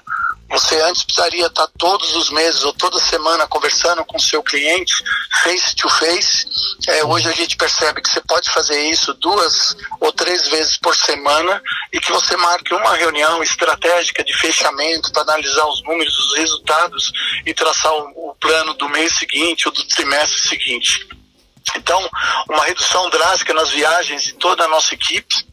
Você 0.51 0.81
antes 0.81 1.03
precisaria 1.03 1.47
estar 1.47 1.67
todos 1.77 2.13
os 2.13 2.29
meses 2.29 2.63
ou 2.63 2.73
toda 2.73 2.99
semana 2.99 3.47
conversando 3.47 4.03
com 4.03 4.17
o 4.17 4.21
seu 4.21 4.43
cliente, 4.43 4.93
face 5.41 5.73
to 5.75 5.89
face. 5.89 6.45
É, 6.89 7.05
hoje 7.05 7.29
a 7.29 7.31
gente 7.31 7.55
percebe 7.55 8.01
que 8.01 8.09
você 8.09 8.19
pode 8.21 8.51
fazer 8.51 8.81
isso 8.89 9.13
duas 9.13 9.77
ou 10.01 10.11
três 10.11 10.49
vezes 10.49 10.77
por 10.77 10.93
semana 10.93 11.61
e 11.93 12.01
que 12.01 12.11
você 12.11 12.35
marque 12.35 12.73
uma 12.73 12.95
reunião 12.95 13.41
estratégica 13.41 14.23
de 14.25 14.33
fechamento 14.37 15.09
para 15.13 15.21
analisar 15.21 15.65
os 15.67 15.81
números, 15.83 16.19
os 16.19 16.37
resultados 16.37 17.11
e 17.45 17.53
traçar 17.53 17.93
o, 17.93 18.31
o 18.31 18.35
plano 18.35 18.73
do 18.73 18.89
mês 18.89 19.17
seguinte 19.17 19.69
ou 19.69 19.73
do 19.73 19.87
trimestre 19.87 20.49
seguinte. 20.49 21.07
Então, 21.77 22.09
uma 22.49 22.65
redução 22.65 23.09
drástica 23.09 23.53
nas 23.53 23.69
viagens 23.69 24.23
de 24.23 24.33
toda 24.33 24.65
a 24.65 24.67
nossa 24.67 24.93
equipe 24.93 25.50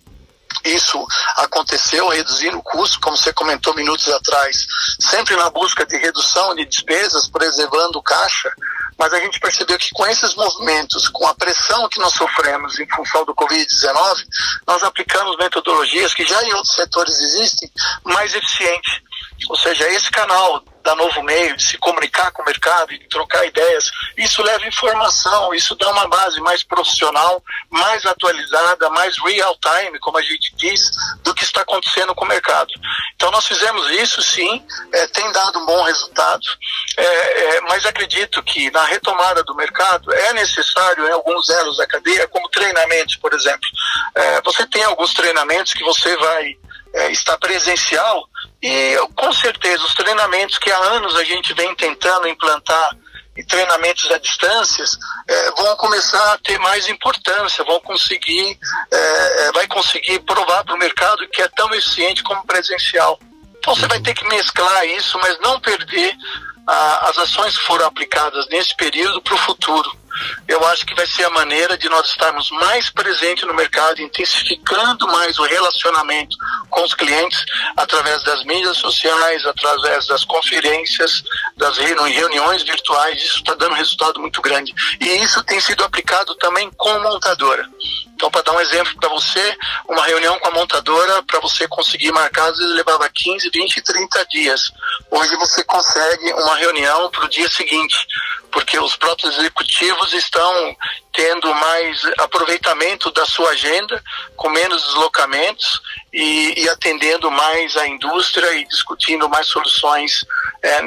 isso 0.69 1.07
aconteceu, 1.37 2.09
reduzindo 2.09 2.59
o 2.59 2.63
custo, 2.63 3.01
como 3.01 3.17
você 3.17 3.33
comentou 3.33 3.75
minutos 3.75 4.09
atrás, 4.09 4.67
sempre 5.01 5.37
na 5.37 5.51
busca 5.51 5.85
de 5.85 5.97
redução 5.97 6.55
de 6.55 6.65
despesas, 6.65 7.29
preservando 7.29 8.03
caixa, 8.03 8.53
mas 8.99 9.13
a 9.13 9.21
gente 9.21 9.39
percebeu 9.39 9.79
que 9.79 9.91
com 9.93 10.07
esses 10.07 10.35
movimentos, 10.35 11.09
com 11.09 11.27
a 11.27 11.35
pressão 11.35 11.89
que 11.89 12.01
nós 12.01 12.13
sofremos 12.15 12.79
em 12.81 12.89
função 12.89 13.25
do 13.25 13.35
Covid-19, 13.35 14.25
nós 14.67 14.83
aplicamos 14.83 15.37
metodologias 15.37 16.13
que 16.13 16.25
já 16.25 16.43
em 16.43 16.53
outros 16.55 16.75
setores 16.75 17.21
existem, 17.21 17.71
mais 18.05 18.35
eficientes. 18.35 19.01
Ou 19.49 19.57
seja, 19.57 19.89
esse 19.89 20.11
canal 20.11 20.63
da 20.89 20.95
novo 20.95 21.23
meio, 21.23 21.55
de 21.55 21.63
se 21.63 21.77
comunicar 21.77 22.31
com 22.31 22.41
o 22.41 22.47
mercado 22.47 22.95
e 22.95 23.09
trocar 23.09 23.45
ideias. 23.45 23.91
Isso 24.17 24.43
leva 24.43 24.67
informação, 24.67 25.53
isso 25.53 25.75
dá 25.75 25.91
uma 25.91 26.09
base 26.09 26.41
mais 26.41 26.63
profissional, 26.63 27.43
mais 27.69 28.07
atualizada, 28.07 28.89
mais 28.89 29.15
real 29.19 29.55
time, 29.61 29.99
como 29.99 30.17
a 30.17 30.23
gente 30.23 30.55
diz, 30.57 30.91
do 31.23 31.35
que 31.35 31.45
está 31.45 31.61
acontecendo 31.61 32.15
com 32.15 32.25
o 32.25 32.29
mercado. 32.29 32.73
Então 33.15 33.31
nós 33.31 33.47
fizemos 33.47 33.91
isso 33.91 34.23
sim, 34.23 34.65
é, 34.95 35.07
tem 35.09 35.31
dado 35.31 35.59
um 35.59 35.67
bom 35.67 35.83
resultado, 35.83 36.49
é, 36.97 37.03
é, 37.03 37.61
mas 37.63 37.85
acredito 37.85 38.43
que 38.43 38.71
na 38.71 38.85
retomada 38.85 39.43
do 39.43 39.55
mercado 39.55 40.11
é 40.11 40.33
necessário 40.33 41.07
em 41.07 41.13
alguns 41.13 41.51
elos 41.51 41.77
da 41.77 41.87
cadeia, 41.87 42.27
como 42.29 42.49
treinamentos, 42.49 43.17
por 43.17 43.35
exemplo. 43.35 43.69
É, 44.15 44.41
você 44.41 44.67
tem 44.67 44.85
alguns 44.85 45.13
treinamentos 45.13 45.75
que 45.75 45.85
você 45.85 46.17
vai 46.17 46.57
é, 46.95 47.13
estar 47.13 47.37
presencial 47.37 48.27
e 48.63 48.97
com 49.15 49.33
certeza 49.33 49.85
os 49.85 49.95
treinamentos 49.95 50.59
que 50.59 50.71
há 50.71 50.79
anos 50.79 51.15
a 51.17 51.25
gente 51.25 51.55
vem 51.55 51.75
tentando 51.77 52.29
implantar 52.29 52.97
e 53.37 53.45
treinamentos 53.45 54.11
à 54.11 54.19
distância 54.19 54.85
é, 55.29 55.51
vão 55.53 55.77
começar 55.77 56.33
a 56.33 56.39
ter 56.39 56.59
mais 56.59 56.89
importância, 56.89 57.63
vão 57.65 57.79
conseguir, 57.81 58.59
é, 58.91 59.47
é 59.47 59.53
vai 59.53 59.67
conseguir 59.69 60.19
provar 60.21 60.65
para 60.65 60.75
o 60.75 60.79
mercado 60.79 61.29
que 61.29 61.41
é 61.41 61.49
tão 61.49 61.73
eficiente 61.73 62.23
como 62.25 62.45
presencial. 62.45 63.19
Então 63.59 63.77
você 63.77 63.87
vai 63.87 64.01
ter 64.01 64.15
que 64.15 64.27
mesclar 64.27 64.85
isso, 64.87 65.19
mas 65.23 65.39
não 65.41 65.61
perder 65.61 66.17
a, 66.67 67.11
as 67.11 67.19
ações 67.19 67.57
que 67.57 67.65
foram 67.65 67.87
aplicadas 67.87 68.49
nesse 68.49 68.75
período 68.77 69.23
para 69.23 69.35
o 69.35 69.39
futuro 69.39 69.99
eu 70.47 70.65
acho 70.67 70.87
que 70.87 70.95
vai 70.95 71.07
ser 71.07 71.25
a 71.25 71.31
maneira 71.31 71.77
de 71.77 71.89
nós 71.89 72.09
estarmos 72.09 72.51
mais 72.51 72.91
presentes 72.91 73.47
no 73.47 73.55
mercado, 73.55 74.01
intensificando 74.01 75.07
mais 75.09 75.39
o 75.39 75.45
relacionamento 75.45 76.37
com 76.71 76.83
os 76.83 76.95
clientes 76.95 77.45
através 77.77 78.23
das 78.23 78.45
mídias 78.45 78.77
sociais, 78.77 79.45
através 79.45 80.07
das 80.07 80.25
conferências, 80.25 81.23
das 81.57 81.77
reuniões 81.77 82.63
virtuais. 82.63 83.23
Isso 83.23 83.39
está 83.39 83.55
dando 83.55 83.75
resultado 83.75 84.21
muito 84.21 84.41
grande. 84.41 84.75
E 85.01 85.23
isso 85.23 85.43
tem 85.45 85.61
sido 85.61 85.85
aplicado 85.85 86.35
também 86.37 86.71
com 86.77 86.99
montadora. 87.01 87.69
Então, 88.15 88.31
para 88.33 88.43
dar 88.43 88.53
um 88.53 88.61
exemplo 88.61 88.93
para 88.99 89.09
você, 89.11 89.57
uma 89.89 90.05
reunião 90.05 90.37
com 90.41 90.49
a 90.49 90.51
montadora, 90.51 91.23
para 91.23 91.39
você 91.39 91.69
conseguir 91.69 92.11
marcar, 92.11 92.51
às 92.51 92.59
vezes 92.59 92.75
levava 92.75 93.09
15, 93.09 93.49
20, 93.49 93.81
30 93.81 94.27
dias. 94.27 94.73
Hoje 95.09 95.37
você 95.37 95.63
consegue 95.63 96.33
uma 96.33 96.57
reunião 96.57 97.09
para 97.11 97.25
o 97.25 97.29
dia 97.29 97.49
seguinte 97.49 97.97
porque 98.51 98.79
os 98.79 98.97
próprios 98.97 99.39
executivos 99.39 100.13
estão 100.13 100.77
tendo 101.13 101.53
mais 101.55 102.05
aproveitamento 102.19 103.11
da 103.11 103.27
sua 103.27 103.51
agenda, 103.51 104.03
com 104.37 104.49
menos 104.49 104.83
deslocamentos 104.85 105.81
e, 106.13 106.63
e 106.63 106.69
atendendo 106.69 107.31
mais 107.31 107.77
a 107.77 107.87
indústria 107.87 108.53
e 108.53 108.65
discutindo 108.67 109.29
mais 109.29 109.47
soluções 109.47 110.25
é, 110.63 110.81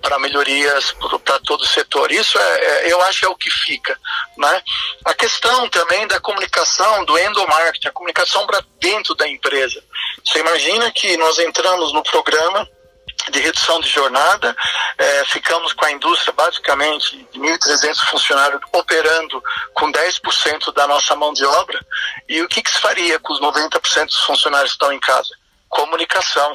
para 0.00 0.18
melhorias 0.18 0.92
para 1.24 1.38
todo 1.40 1.62
o 1.62 1.68
setor. 1.68 2.10
Isso 2.10 2.38
é, 2.38 2.64
é, 2.64 2.92
eu 2.92 3.00
acho 3.02 3.24
é 3.24 3.28
o 3.28 3.36
que 3.36 3.50
fica. 3.50 3.98
Né? 4.36 4.62
A 5.04 5.14
questão 5.14 5.68
também 5.68 6.06
da 6.06 6.20
comunicação, 6.20 7.04
do 7.04 7.18
endomarketing, 7.18 7.88
a 7.88 7.92
comunicação 7.92 8.46
para 8.46 8.64
dentro 8.80 9.14
da 9.14 9.28
empresa. 9.28 9.82
Você 10.24 10.40
imagina 10.40 10.90
que 10.90 11.16
nós 11.16 11.38
entramos 11.38 11.92
no 11.92 12.02
programa 12.02 12.68
de 13.30 13.40
redução 13.40 13.80
de 13.80 13.88
jornada. 13.88 14.56
É, 14.98 15.24
ficamos 15.26 15.72
com 15.72 15.84
a 15.84 15.90
indústria 15.90 16.32
basicamente 16.32 17.26
de 17.32 17.38
1.300 17.38 17.96
funcionários 18.06 18.60
operando 18.72 19.42
com 19.74 19.90
10% 19.90 20.72
da 20.74 20.86
nossa 20.86 21.14
mão 21.16 21.32
de 21.32 21.44
obra. 21.44 21.80
E 22.28 22.42
o 22.42 22.48
que, 22.48 22.62
que 22.62 22.70
se 22.70 22.80
faria 22.80 23.18
com 23.18 23.32
os 23.32 23.40
90% 23.40 24.06
dos 24.06 24.24
funcionários 24.24 24.72
que 24.72 24.76
estão 24.76 24.92
em 24.92 25.00
casa? 25.00 25.39
Comunicação, 25.70 26.52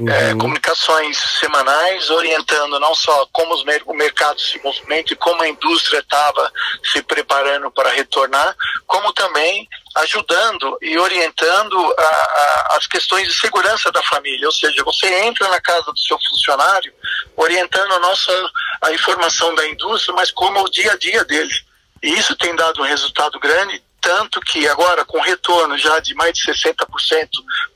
uhum. 0.00 0.08
é, 0.08 0.34
comunicações 0.34 1.18
semanais, 1.38 2.10
orientando 2.10 2.80
não 2.80 2.94
só 2.94 3.28
como 3.30 3.62
mer 3.64 3.82
o 3.86 3.94
mercado 3.94 4.40
se 4.40 4.58
movimenta 4.64 5.12
e 5.12 5.16
como 5.16 5.42
a 5.42 5.48
indústria 5.48 5.98
estava 5.98 6.50
se 6.82 7.02
preparando 7.02 7.70
para 7.70 7.90
retornar, 7.90 8.56
como 8.86 9.12
também 9.12 9.68
ajudando 9.96 10.76
e 10.82 10.98
orientando 10.98 11.94
a, 11.96 12.02
a, 12.02 12.76
as 12.76 12.86
questões 12.86 13.28
de 13.28 13.34
segurança 13.34 13.92
da 13.92 14.02
família. 14.02 14.46
Ou 14.46 14.52
seja, 14.52 14.82
você 14.82 15.06
entra 15.24 15.48
na 15.48 15.60
casa 15.60 15.92
do 15.92 15.98
seu 15.98 16.18
funcionário 16.28 16.92
orientando 17.36 17.92
a 17.92 18.00
nossa 18.00 18.32
a 18.80 18.92
informação 18.92 19.54
da 19.54 19.68
indústria, 19.68 20.14
mas 20.14 20.30
como 20.30 20.60
o 20.60 20.70
dia 20.70 20.92
a 20.92 20.96
dia 20.96 21.22
dele. 21.24 21.54
E 22.02 22.18
isso 22.18 22.34
tem 22.36 22.56
dado 22.56 22.80
um 22.82 22.86
resultado 22.86 23.38
grande 23.38 23.82
tanto 24.04 24.38
que 24.42 24.68
agora, 24.68 25.02
com 25.06 25.18
retorno 25.18 25.78
já 25.78 25.98
de 25.98 26.14
mais 26.14 26.34
de 26.34 26.52
60% 26.52 26.76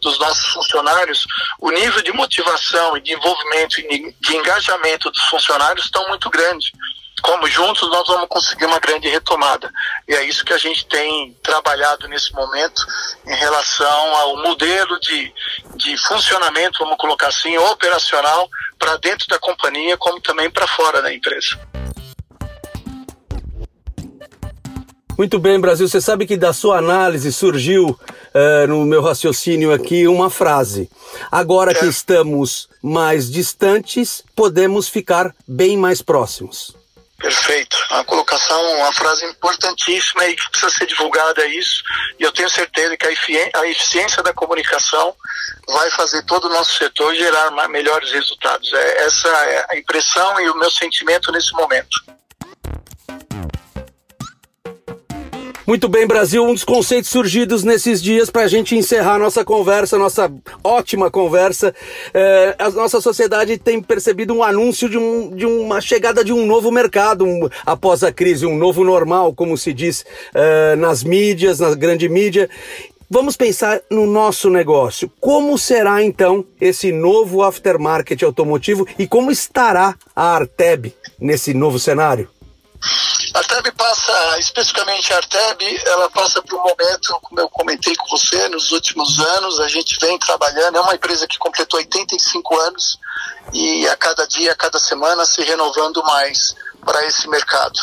dos 0.03 0.19
nossos 0.19 0.47
funcionários, 0.49 1.25
o 1.59 1.71
nível 1.71 2.03
de 2.03 2.12
motivação 2.12 2.95
e 2.99 3.01
de 3.01 3.14
envolvimento 3.14 3.81
e 3.81 4.14
de 4.21 4.37
engajamento 4.37 5.11
dos 5.11 5.23
funcionários 5.23 5.87
estão 5.87 6.07
muito 6.09 6.29
grande. 6.29 6.71
Como 7.23 7.49
juntos 7.49 7.88
nós 7.88 8.07
vamos 8.07 8.29
conseguir 8.29 8.67
uma 8.67 8.79
grande 8.79 9.09
retomada. 9.09 9.73
E 10.07 10.14
é 10.14 10.23
isso 10.25 10.45
que 10.45 10.53
a 10.53 10.59
gente 10.59 10.87
tem 10.87 11.35
trabalhado 11.43 12.07
nesse 12.07 12.33
momento 12.35 12.87
em 13.27 13.35
relação 13.35 14.14
ao 14.17 14.37
modelo 14.37 15.01
de, 15.01 15.33
de 15.77 15.97
funcionamento, 16.07 16.79
vamos 16.81 16.99
colocar 16.99 17.29
assim, 17.29 17.57
operacional, 17.57 18.49
para 18.79 18.99
dentro 18.99 19.27
da 19.29 19.38
companhia, 19.38 19.97
como 19.97 20.21
também 20.21 20.51
para 20.51 20.69
fora 20.69 21.01
da 21.01 21.12
empresa. 21.12 21.59
Muito 25.19 25.41
bem, 25.41 25.59
Brasil. 25.59 25.89
Você 25.89 26.01
sabe 26.01 26.25
que 26.29 26.37
da 26.37 26.53
sua 26.53 26.79
análise 26.79 27.33
surgiu 27.33 27.89
uh, 27.89 28.67
no 28.69 28.87
meu 28.87 29.03
raciocínio 29.03 29.73
aqui 29.73 30.07
uma 30.07 30.31
frase. 30.31 30.89
Agora 31.29 31.75
que 31.75 31.87
estamos 31.87 32.69
mais 32.81 33.29
distantes, 33.29 34.23
podemos 34.37 34.89
ficar 34.89 35.35
bem 35.45 35.77
mais 35.77 36.01
próximos. 36.01 36.73
Perfeito. 37.19 37.77
Uma 37.91 38.05
colocação, 38.05 38.77
uma 38.77 38.93
frase 38.93 39.27
importantíssima 39.27 40.25
e 40.27 40.37
que 40.37 40.51
precisa 40.51 40.71
ser 40.71 40.87
divulgada 40.87 41.45
isso. 41.47 41.83
E 42.17 42.23
eu 42.23 42.31
tenho 42.31 42.49
certeza 42.49 42.97
que 42.97 43.07
a 43.09 43.67
eficiência 43.69 44.23
da 44.23 44.33
comunicação 44.33 45.17
vai 45.67 45.91
fazer 45.91 46.23
todo 46.27 46.45
o 46.45 46.51
nosso 46.51 46.79
setor 46.79 47.13
gerar 47.17 47.51
melhores 47.67 48.13
resultados. 48.13 48.73
É, 48.73 49.05
essa 49.07 49.29
é 49.29 49.67
a 49.71 49.77
impressão 49.77 50.41
e 50.41 50.49
o 50.49 50.57
meu 50.57 50.71
sentimento 50.71 51.33
nesse 51.33 51.53
momento. 51.55 51.99
Muito 55.69 55.87
bem, 55.87 56.07
Brasil, 56.07 56.43
um 56.43 56.55
dos 56.55 56.65
conceitos 56.65 57.11
surgidos 57.11 57.63
nesses 57.63 58.03
dias 58.03 58.31
para 58.31 58.45
a 58.45 58.49
gente 58.49 58.75
encerrar 58.75 59.19
nossa 59.19 59.45
conversa, 59.45 59.99
nossa 59.99 60.33
ótima 60.65 61.11
conversa. 61.11 61.75
É, 62.15 62.57
a 62.59 62.71
nossa 62.71 63.03
sociedade 63.03 63.59
tem 63.59 63.79
percebido 63.79 64.33
um 64.33 64.43
anúncio 64.43 64.89
de, 64.89 64.97
um, 64.97 65.29
de 65.37 65.45
uma 65.45 65.79
chegada 65.83 66.25
de 66.25 66.33
um 66.33 66.47
novo 66.47 66.73
mercado 66.73 67.27
um, 67.27 67.51
após 67.67 68.03
a 68.03 68.11
crise, 68.11 68.47
um 68.47 68.57
novo 68.57 68.83
normal, 68.83 69.35
como 69.35 69.59
se 69.59 69.75
diz 69.75 70.07
é, 70.33 70.75
nas 70.75 71.05
mídias, 71.05 71.61
na 71.61 71.75
grande 71.75 72.09
mídia. 72.09 72.49
Vamos 73.11 73.37
pensar 73.37 73.83
no 73.91 74.07
nosso 74.07 74.49
negócio. 74.49 75.13
Como 75.21 75.59
será 75.59 76.03
então 76.03 76.47
esse 76.59 76.91
novo 76.91 77.43
aftermarket 77.43 78.23
automotivo 78.23 78.87
e 78.99 79.07
como 79.07 79.31
estará 79.31 79.95
a 80.17 80.35
Arteb 80.35 80.95
nesse 81.21 81.53
novo 81.53 81.79
cenário? 81.79 82.27
A 83.35 83.38
Arteb 83.38 83.73
passa, 83.73 84.38
especificamente 84.38 85.12
a 85.12 85.17
Arteb, 85.17 85.83
ela 85.87 86.11
passa 86.11 86.41
por 86.43 86.59
um 86.59 86.62
momento, 86.62 87.19
como 87.23 87.41
eu 87.41 87.49
comentei 87.49 87.95
com 87.97 88.07
você, 88.09 88.49
nos 88.49 88.71
últimos 88.71 89.19
anos, 89.21 89.61
a 89.61 89.69
gente 89.69 89.99
vem 90.01 90.19
trabalhando, 90.19 90.79
é 90.79 90.81
uma 90.81 90.95
empresa 90.95 91.27
que 91.27 91.38
completou 91.38 91.79
85 91.79 92.59
anos 92.61 92.99
e 93.53 93.87
a 93.88 93.97
cada 93.97 94.27
dia, 94.27 94.53
a 94.53 94.57
cada 94.57 94.79
semana 94.79 95.25
se 95.25 95.43
renovando 95.43 96.03
mais 96.05 96.55
para 96.85 97.05
esse 97.05 97.29
mercado. 97.29 97.79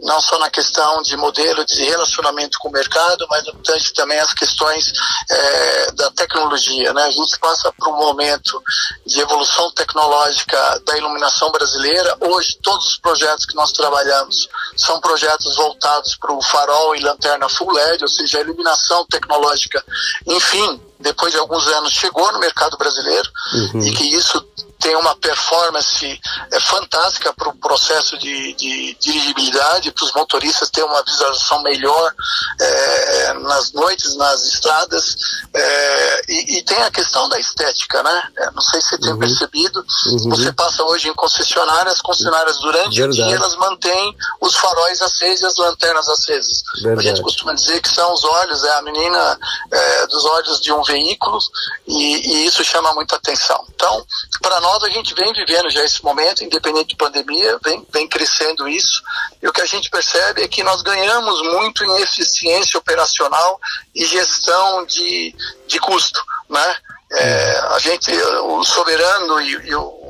Não 0.00 0.20
só 0.20 0.38
na 0.38 0.50
questão 0.50 1.00
de 1.02 1.16
modelo 1.16 1.64
de 1.64 1.84
relacionamento 1.84 2.58
com 2.58 2.68
o 2.68 2.72
mercado, 2.72 3.26
mas 3.30 3.44
também 3.92 4.18
as 4.18 4.32
questões 4.34 4.92
é, 5.30 5.92
da 5.92 6.10
tecnologia. 6.10 6.92
Né? 6.92 7.02
A 7.04 7.10
gente 7.10 7.38
passa 7.38 7.72
por 7.72 7.88
um 7.88 7.96
momento 7.96 8.62
de 9.06 9.20
evolução 9.20 9.70
tecnológica 9.72 10.80
da 10.84 10.98
iluminação 10.98 11.50
brasileira. 11.50 12.16
Hoje, 12.20 12.58
todos 12.62 12.86
os 12.86 12.98
projetos 12.98 13.46
que 13.46 13.54
nós 13.54 13.72
trabalhamos 13.72 14.48
são 14.76 15.00
projetos 15.00 15.56
voltados 15.56 16.16
para 16.16 16.32
o 16.32 16.42
farol 16.42 16.96
e 16.96 17.00
lanterna 17.00 17.48
full 17.48 17.72
LED, 17.72 18.02
ou 18.02 18.08
seja, 18.08 18.38
a 18.38 18.40
iluminação 18.40 19.06
tecnológica, 19.06 19.84
enfim, 20.26 20.80
depois 20.98 21.32
de 21.32 21.38
alguns 21.38 21.66
anos 21.68 21.92
chegou 21.92 22.32
no 22.32 22.38
mercado 22.38 22.76
brasileiro 22.76 23.28
uhum. 23.54 23.82
e 23.82 23.92
que 23.92 24.04
isso 24.14 24.40
tem 24.82 24.96
uma 24.96 25.14
performance 25.14 26.20
é, 26.50 26.60
fantástica 26.60 27.32
para 27.32 27.48
o 27.48 27.56
processo 27.56 28.18
de, 28.18 28.52
de 28.54 28.96
dirigibilidade, 29.00 29.92
para 29.92 30.04
os 30.04 30.12
motoristas 30.12 30.68
ter 30.70 30.82
uma 30.82 31.02
visualização 31.04 31.62
melhor 31.62 32.12
é, 32.60 33.32
nas 33.34 33.72
noites, 33.72 34.16
nas 34.16 34.44
estradas. 34.44 35.16
É, 35.54 36.22
e, 36.28 36.58
e, 36.58 36.64
tem 36.64 36.82
a 36.82 36.90
questão 36.90 37.28
da 37.28 37.38
estética, 37.38 38.02
né? 38.02 38.22
É, 38.38 38.50
não 38.50 38.60
sei 38.60 38.80
se 38.80 38.88
você 38.88 38.98
tem 38.98 39.12
uhum. 39.12 39.18
percebido, 39.20 39.86
uhum. 40.06 40.30
você 40.30 40.52
passa 40.52 40.82
hoje 40.82 41.08
em 41.08 41.14
concessionárias, 41.14 42.00
concessionárias 42.02 42.58
durante 42.58 42.96
Verdade. 42.96 43.22
o 43.22 43.26
dia 43.26 43.36
elas 43.36 43.54
mantêm 43.56 44.16
os 44.40 44.56
faróis 44.56 45.00
acesos 45.00 45.42
e 45.42 45.46
as 45.46 45.56
lanternas 45.58 46.08
acesas. 46.08 46.64
Verdade. 46.82 46.98
A 46.98 47.10
gente 47.10 47.22
costuma 47.22 47.54
dizer 47.54 47.80
que 47.80 47.88
são 47.88 48.12
os 48.12 48.24
olhos, 48.24 48.64
é 48.64 48.72
a 48.78 48.82
menina 48.82 49.38
é, 49.70 50.06
dos 50.08 50.24
olhos 50.24 50.60
de 50.60 50.72
um 50.72 50.82
veículo 50.82 51.38
e, 51.86 52.32
e 52.32 52.46
isso 52.46 52.64
chama 52.64 52.92
muita 52.94 53.14
atenção. 53.14 53.64
Então, 53.74 54.04
para 54.40 54.60
nós 54.60 54.71
modo, 54.72 54.86
a 54.86 54.90
gente 54.90 55.14
vem 55.14 55.32
vivendo 55.32 55.70
já 55.70 55.84
esse 55.84 56.02
momento, 56.02 56.42
independente 56.42 56.88
de 56.88 56.96
pandemia, 56.96 57.58
vem, 57.62 57.86
vem 57.92 58.08
crescendo 58.08 58.66
isso. 58.68 59.02
E 59.42 59.46
o 59.46 59.52
que 59.52 59.60
a 59.60 59.66
gente 59.66 59.90
percebe 59.90 60.42
é 60.42 60.48
que 60.48 60.62
nós 60.62 60.82
ganhamos 60.82 61.42
muito 61.42 61.84
em 61.84 62.00
eficiência 62.00 62.78
operacional 62.78 63.60
e 63.94 64.04
gestão 64.04 64.86
de, 64.86 65.34
de 65.66 65.78
custo, 65.78 66.22
né? 66.48 66.76
É, 67.12 67.58
a 67.72 67.78
gente, 67.78 68.10
o 68.44 68.64
soberano 68.64 69.40
e, 69.40 69.68
e 69.68 69.74
o 69.74 70.02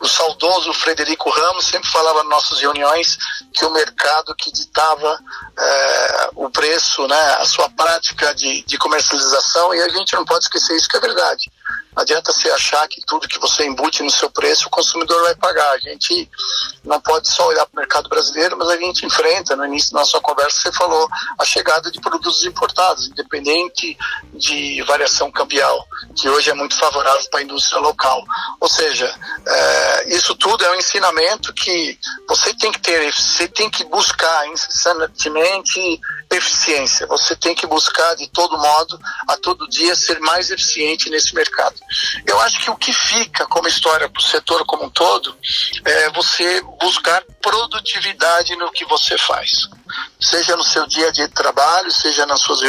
o 0.00 0.08
saudoso 0.08 0.72
Frederico 0.74 1.30
Ramos 1.30 1.66
sempre 1.66 1.90
falava 1.90 2.22
nas 2.22 2.28
nossas 2.28 2.60
reuniões 2.60 3.16
que 3.52 3.64
o 3.64 3.70
mercado 3.70 4.34
que 4.34 4.52
ditava 4.52 5.18
é, 5.58 6.30
o 6.34 6.50
preço, 6.50 7.06
né, 7.06 7.36
a 7.38 7.44
sua 7.46 7.70
prática 7.70 8.34
de, 8.34 8.62
de 8.64 8.76
comercialização, 8.76 9.74
e 9.74 9.80
a 9.80 9.88
gente 9.88 10.14
não 10.14 10.24
pode 10.24 10.44
esquecer 10.44 10.76
isso 10.76 10.88
que 10.88 10.96
é 10.96 11.00
verdade. 11.00 11.50
Não 11.94 12.02
adianta 12.02 12.32
você 12.32 12.50
achar 12.50 12.86
que 12.88 13.00
tudo 13.06 13.28
que 13.28 13.38
você 13.38 13.64
embute 13.64 14.02
no 14.02 14.10
seu 14.10 14.28
preço 14.28 14.66
o 14.66 14.70
consumidor 14.70 15.22
vai 15.22 15.34
pagar. 15.36 15.70
A 15.72 15.78
gente 15.78 16.28
não 16.84 17.00
pode 17.00 17.28
só 17.28 17.46
olhar 17.46 17.64
para 17.66 17.78
o 17.78 17.80
mercado 17.80 18.08
brasileiro, 18.08 18.56
mas 18.56 18.68
a 18.68 18.76
gente 18.76 19.06
enfrenta, 19.06 19.54
no 19.54 19.64
início 19.64 19.92
da 19.92 20.00
nossa 20.00 20.20
conversa 20.20 20.60
você 20.60 20.72
falou, 20.72 21.08
a 21.38 21.44
chegada 21.44 21.90
de 21.90 22.00
produtos 22.00 22.44
importados, 22.44 23.08
independente 23.08 23.96
de 24.32 24.82
variação 24.82 25.30
cambial, 25.30 25.86
que 26.16 26.28
hoje 26.28 26.50
é 26.50 26.54
muito 26.54 26.76
favorável 26.76 27.24
para 27.30 27.40
a 27.40 27.42
indústria 27.44 27.80
local. 27.80 28.24
Ou 28.60 28.68
seja, 28.68 29.14
é, 29.46 30.14
isso 30.16 30.34
tudo 30.34 30.64
é 30.64 30.70
um 30.72 30.76
ensinamento 30.76 31.52
que 31.54 31.98
você 32.28 32.52
tem 32.54 32.72
que 32.72 32.80
ter, 32.80 33.12
você 33.14 33.46
tem 33.46 33.70
que 33.70 33.84
buscar 33.84 34.48
incessantemente 34.48 36.00
eficiência. 36.30 37.06
Você 37.06 37.36
tem 37.36 37.54
que 37.54 37.66
buscar 37.66 38.14
de 38.14 38.28
todo 38.28 38.58
modo, 38.58 38.98
a 39.28 39.36
todo 39.36 39.68
dia, 39.68 39.94
ser 39.94 40.18
mais 40.20 40.50
eficiente 40.50 41.10
nesse 41.10 41.34
mercado. 41.34 41.53
Eu 42.26 42.40
acho 42.40 42.60
que 42.60 42.70
o 42.70 42.76
que 42.76 42.92
fica 42.92 43.46
como 43.46 43.68
história 43.68 44.08
para 44.08 44.20
o 44.20 44.22
setor 44.22 44.64
como 44.66 44.84
um 44.84 44.90
todo 44.90 45.36
é 45.84 46.10
você 46.10 46.60
buscar 46.80 47.22
produtividade 47.40 48.56
no 48.56 48.72
que 48.72 48.84
você 48.84 49.16
faz. 49.18 49.68
Seja 50.20 50.56
no 50.56 50.64
seu 50.64 50.86
dia 50.86 51.12
de 51.12 51.28
trabalho, 51.28 51.90
seja 51.90 52.26
nas 52.26 52.40
suas 52.40 52.60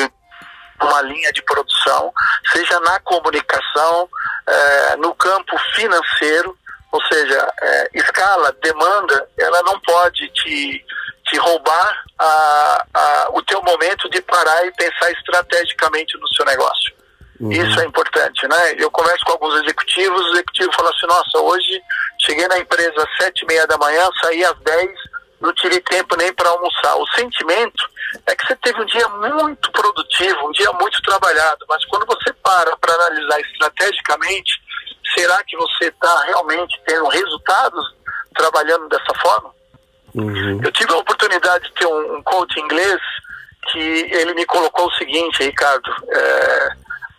uma 0.82 1.02
linha 1.02 1.32
de 1.32 1.41
produção, 1.41 2.12
seja 2.52 2.80
na 2.82 3.00
comunicação, 3.00 4.10
é, 4.45 4.95
no 4.98 5.15
campo 5.15 5.58
financeiro, 5.74 6.58
Ou 6.91 7.02
seja, 7.12 7.54
é, 7.62 7.89
escala, 7.93 8.56
demanda, 8.63 9.30
ela 9.38 9.62
não 9.63 9.78
pode 9.82 10.30
te, 10.30 10.86
te 11.28 11.38
roubar 11.39 12.04
a, 12.17 12.86
a, 12.93 13.28
o 13.32 13.41
teu 13.43 13.62
momento 13.62 14.10
de 14.10 14.21
parar 14.21 14.65
e 14.65 14.71
pensar 14.71 15.12
estrategicamente 15.12 16.17
no 16.17 16.28
seu 16.34 16.45
negócio. 16.45 16.93
Uhum. 17.39 17.52
Isso 17.52 17.80
é 17.82 17.86
importante, 17.86 18.48
né? 18.48 18.76
Eu 18.78 18.89
converso 18.89 19.26
com 19.26 19.34
alguns 19.34 19.62
executivos, 19.62 20.21
o 20.21 20.34
executivo 20.34 20.71
fala 20.74 20.89
assim, 20.89 21.06
nossa, 21.06 21.38
hoje 21.39 21.82
cheguei 22.21 22.48
na 22.48 22.60
empresa 22.60 22.93
às 22.98 23.17
sete 23.17 23.43
e 23.43 23.48
meia 23.48 23.67
da 23.67 23.78
manhã, 23.78 24.10
saí 24.21 24.43
às 24.45 24.58
dez, 24.60 24.91
não 25.41 25.54
tirei 25.54 25.82
tempo 25.82 26.15
nem 26.15 26.34
para 26.34 26.50
almoçar. 26.50 26.95
O 26.95 27.08
sentimento 27.10 27.84
é 28.26 28.36
que 28.36 28.48
você 28.48 28.56
teve 28.56 28.82
um 28.82 28.86
dia 28.86 29.08
muito 29.10 29.71
produtivo, 29.71 30.48
um 30.48 30.52
dia 30.52 30.71
muito 30.74 31.02
trabalhado, 31.02 31.65
mas 31.67 31.84
quando 31.86 32.06
você 32.06 32.32
para 32.41 32.76
para 32.78 32.93
analisar 32.93 33.41
estrategicamente, 33.41 34.54
será 35.13 35.43
que 35.43 35.58
você 35.58 35.86
está 35.86 36.24
realmente 36.24 36.82
tendo 36.86 37.08
resultados 37.08 37.95
trabalhando 38.34 38.88
dessa 38.88 39.13
forma? 39.21 39.54
Uhum. 40.15 40.62
Eu 40.63 40.71
tive 40.71 40.93
a 40.93 40.98
oportunidade 40.98 41.65
de 41.65 41.74
ter 41.74 41.86
um, 41.86 42.15
um 42.15 42.24
coach 42.24 42.58
inglês 42.60 43.02
que 43.71 43.80
ele 43.80 44.34
me 44.34 44.45
colocou 44.45 44.88
o 44.88 44.93
seguinte, 44.93 45.43
Ricardo, 45.43 45.91
é, 46.08 46.69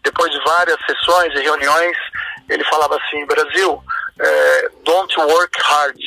depois 0.07 0.31
de 0.31 0.39
várias 0.45 0.79
sessões 0.87 1.35
e 1.35 1.43
reuniões, 1.43 1.97
ele 2.49 2.63
falava 2.65 2.97
assim, 2.97 3.27
Brasil, 3.27 3.83
é, 4.21 4.71
don't 4.85 5.19
work 5.19 5.61
hard, 5.61 5.99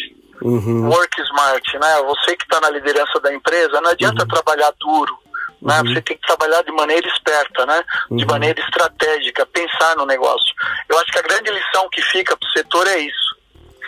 uhum. 0.41 0.89
work 0.89 1.21
smart, 1.21 1.77
né? 1.77 2.01
Você 2.03 2.37
que 2.37 2.45
está 2.45 2.61
na 2.61 2.69
liderança 2.69 3.19
da 3.19 3.33
empresa, 3.33 3.81
não 3.81 3.91
adianta 3.91 4.23
uhum. 4.23 4.27
trabalhar 4.29 4.73
duro, 4.79 5.19
né? 5.61 5.81
Uhum. 5.81 5.93
Você 5.93 6.01
tem 6.01 6.17
que 6.17 6.25
trabalhar 6.25 6.63
de 6.63 6.71
maneira 6.71 7.05
esperta, 7.09 7.65
né? 7.65 7.83
De 8.09 8.23
uhum. 8.23 8.29
maneira 8.29 8.61
estratégica, 8.61 9.45
pensar 9.45 9.97
no 9.97 10.05
negócio. 10.05 10.55
Eu 10.87 10.97
acho 10.97 11.11
que 11.11 11.19
a 11.19 11.23
grande 11.23 11.51
lição 11.51 11.89
que 11.91 12.01
fica 12.03 12.37
para 12.37 12.47
o 12.47 12.51
setor 12.53 12.87
é 12.87 12.99
isso. 12.99 13.37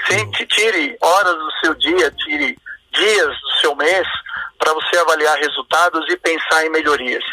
Sempre 0.08 0.46
tire 0.48 0.98
horas 1.02 1.36
do 1.36 1.52
seu 1.62 1.74
dia, 1.76 2.12
tire 2.12 2.58
dias 2.92 3.42
do 3.42 3.52
seu 3.62 3.76
mês 3.78 4.08
para 4.60 4.74
você 4.74 4.98
avaliar 4.98 5.38
resultados 5.38 6.06
e 6.10 6.18
pensar 6.18 6.66
em 6.66 6.70
melhorias. 6.70 7.24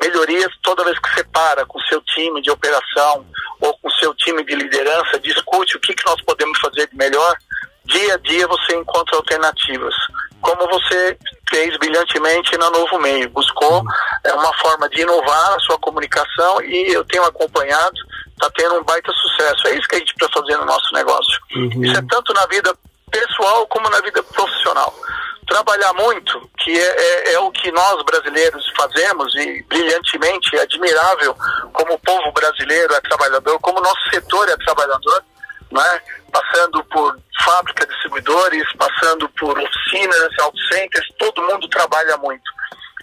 Melhorias 0.00 0.52
toda 0.62 0.84
vez 0.84 0.98
que 0.98 1.10
você 1.10 1.24
para 1.24 1.66
com 1.66 1.78
o 1.78 1.82
seu 1.82 2.00
time 2.02 2.40
de 2.42 2.50
operação 2.50 3.26
ou 3.60 3.76
com 3.78 3.88
o 3.88 3.92
seu 3.92 4.14
time 4.14 4.44
de 4.44 4.54
liderança, 4.54 5.18
discute 5.20 5.76
o 5.76 5.80
que, 5.80 5.94
que 5.94 6.06
nós 6.06 6.20
podemos 6.22 6.58
fazer 6.58 6.88
de 6.88 6.96
melhor. 6.96 7.36
Dia 7.84 8.14
a 8.14 8.18
dia 8.18 8.46
você 8.46 8.76
encontra 8.76 9.16
alternativas. 9.16 9.94
Como 10.40 10.68
você 10.68 11.18
fez 11.48 11.76
brilhantemente 11.78 12.56
na 12.56 12.70
Novo 12.70 12.98
Meio. 12.98 13.28
Buscou 13.30 13.82
é, 14.24 14.32
uma 14.34 14.52
forma 14.58 14.88
de 14.90 15.00
inovar 15.00 15.54
a 15.54 15.60
sua 15.60 15.78
comunicação 15.78 16.62
e 16.62 16.92
eu 16.92 17.04
tenho 17.04 17.24
acompanhado, 17.24 17.96
está 18.30 18.50
tendo 18.54 18.76
um 18.76 18.84
baita 18.84 19.12
sucesso. 19.12 19.66
É 19.66 19.76
isso 19.76 19.88
que 19.88 19.96
a 19.96 19.98
gente 19.98 20.14
precisa 20.14 20.40
fazer 20.40 20.56
no 20.58 20.66
nosso 20.66 20.92
negócio. 20.94 21.40
Uhum. 21.56 21.84
Isso 21.84 21.98
é 21.98 22.02
tanto 22.08 22.32
na 22.34 22.46
vida 22.46 22.74
pessoal 23.08 23.66
como 23.66 23.88
na 23.90 24.00
vida 24.00 24.22
profissional. 24.22 24.94
Trabalhar 25.46 25.92
muito, 25.94 26.50
que 26.58 26.78
é, 26.78 26.82
é, 26.82 27.32
é, 27.32 27.38
o 27.38 27.50
que 27.50 27.72
nós 27.72 28.02
brasileiros 28.04 28.70
fazemos 28.76 29.34
e 29.34 29.62
brilhantemente, 29.62 30.56
é 30.56 30.60
admirável 30.60 31.34
como 31.72 31.94
o 31.94 31.98
povo 31.98 32.32
brasileiro 32.32 32.92
é 32.94 33.00
trabalhador, 33.00 33.58
como 33.60 33.78
o 33.78 33.82
nosso 33.82 34.10
setor 34.10 34.48
é 34.48 34.56
trabalhador, 34.58 35.24
né? 35.72 36.02
passando 36.30 36.84
por 36.84 37.18
fábrica, 37.42 37.86
distribuidores, 37.86 38.64
passando 38.76 39.28
por 39.30 39.58
oficinas, 39.58 40.38
auto 40.40 40.58
centers, 40.70 41.06
todo 41.18 41.42
mundo 41.42 41.68
trabalha 41.68 42.16
muito. 42.18 42.44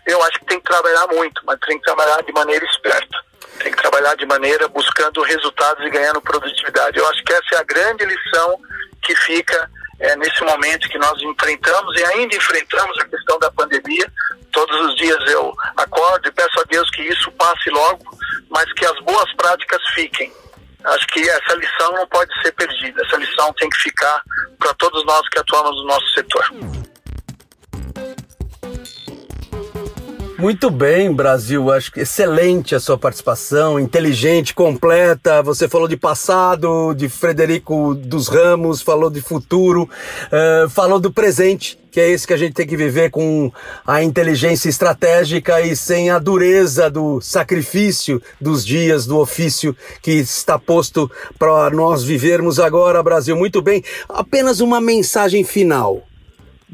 Eu 0.06 0.22
acho 0.24 0.40
que 0.40 0.46
tem 0.46 0.60
que 0.60 0.70
trabalhar 0.70 1.08
muito, 1.08 1.42
mas 1.46 1.60
tem 1.62 1.80
que 1.80 1.86
trabalhar 1.86 2.22
de 2.22 2.32
maneira 2.32 2.64
esperta. 2.66 3.18
Tem 3.60 3.72
que 3.72 3.82
trabalhar 3.82 4.16
de 4.16 4.26
maneira 4.26 4.68
buscando 4.68 5.22
resultados 5.24 5.84
e 5.86 5.90
ganhando 5.90 6.22
produtividade. 6.22 7.00
Eu 7.00 7.08
acho 7.08 7.24
que 7.24 7.34
essa 7.34 7.56
é 7.56 7.58
a 7.58 7.64
grande 7.64 8.06
lição 8.06 8.60
que 9.02 9.16
fica 9.16 9.70
é, 10.00 10.16
nesse 10.18 10.44
momento 10.44 10.90
que 10.90 10.98
nós 10.98 11.22
enfrentamos 11.22 12.00
e 12.00 12.04
ainda 12.06 12.36
enfrentamos 12.36 12.98
a 13.00 13.06
questão 13.08 13.40
da 13.40 13.52
pandemia. 13.52 14.12
Todos 14.52 14.88
os 14.88 14.96
dias 14.96 15.20
eu 15.32 15.54
acordo 15.78 16.28
e 16.28 16.32
peço 16.32 16.60
a 16.60 16.64
Deus 16.64 16.90
que 16.92 17.04
isso 17.04 17.32
passe 17.34 17.70
logo, 17.70 18.04
mas 18.50 18.72
que 18.74 18.86
as 18.86 19.00
boas 19.02 19.34
práticas 19.36 19.82
fiquem. 19.94 20.32
Acho 20.84 21.08
que 21.08 21.28
essa 21.28 21.56
lição 21.56 21.92
não 21.94 22.08
pode 22.08 22.32
ser 22.42 22.52
perdida. 22.52 23.02
Essa 23.06 23.18
lição 23.18 23.52
tem 23.54 23.70
que 23.70 23.78
ficar 23.78 24.22
para 24.60 24.74
todos 24.76 25.04
nós 25.06 25.28
que 25.30 25.40
atuamos 25.40 25.76
no 25.78 25.88
nosso 25.88 26.08
setor. 26.14 26.46
Muito 30.46 30.70
bem, 30.70 31.12
Brasil. 31.12 31.72
Acho 31.72 31.92
que 31.92 32.02
excelente 32.02 32.76
a 32.76 32.80
sua 32.80 33.00
participação, 33.00 33.80
inteligente, 33.80 34.54
completa. 34.54 35.42
Você 35.42 35.68
falou 35.68 35.88
de 35.88 35.98
passado, 35.98 36.94
de 36.94 37.10
Frederico 37.10 37.96
dos 37.96 38.28
Ramos, 38.28 38.80
falou 38.80 39.10
de 39.10 39.22
futuro, 39.22 39.90
uh, 40.30 40.70
falou 40.70 41.00
do 41.00 41.12
presente, 41.12 41.80
que 41.90 42.00
é 42.00 42.12
esse 42.12 42.28
que 42.28 42.34
a 42.34 42.38
gente 42.38 42.54
tem 42.54 42.68
que 42.68 42.78
viver 42.78 43.10
com 43.10 43.52
a 43.88 44.04
inteligência 44.04 44.70
estratégica 44.70 45.62
e 45.62 45.76
sem 45.76 46.12
a 46.12 46.20
dureza 46.20 46.92
do 46.92 47.20
sacrifício 47.22 48.22
dos 48.40 48.64
dias 48.64 49.08
do 49.08 49.18
ofício 49.18 49.76
que 50.00 50.12
está 50.12 50.60
posto 50.60 51.10
para 51.40 51.72
nós 51.72 52.04
vivermos 52.04 52.60
agora, 52.60 53.02
Brasil. 53.02 53.36
Muito 53.36 53.64
bem. 53.64 53.84
Apenas 54.08 54.60
uma 54.60 54.80
mensagem 54.80 55.44
final 55.44 56.04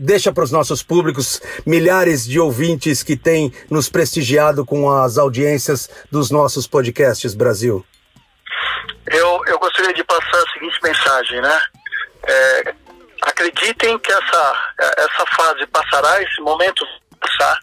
deixa 0.02 0.34
para 0.34 0.44
os 0.44 0.52
nossos 0.52 0.82
públicos, 0.82 1.40
milhares 1.66 2.26
de 2.26 2.40
ouvintes 2.40 3.04
que 3.04 3.16
têm 3.16 3.54
nos 3.70 3.88
prestigiado 3.88 4.66
com 4.66 4.90
as 4.90 5.18
audiências 5.18 5.90
dos 6.12 6.32
nossos 6.32 6.68
podcasts, 6.68 7.36
Brasil? 7.36 7.86
Eu, 9.06 9.42
eu 9.48 9.60
gostaria 9.60 9.94
de 9.94 10.04
passar 10.04 10.38
a 10.38 10.52
seguinte 10.54 10.80
mensagem, 10.84 11.42
né? 11.42 11.62
É, 12.28 12.74
acreditem 13.24 13.98
que 14.00 14.12
essa, 14.12 14.74
essa 14.98 15.26
fase 15.36 15.66
passará, 15.68 16.22
esse 16.22 16.42
momento 16.42 16.86
passar, 17.20 17.60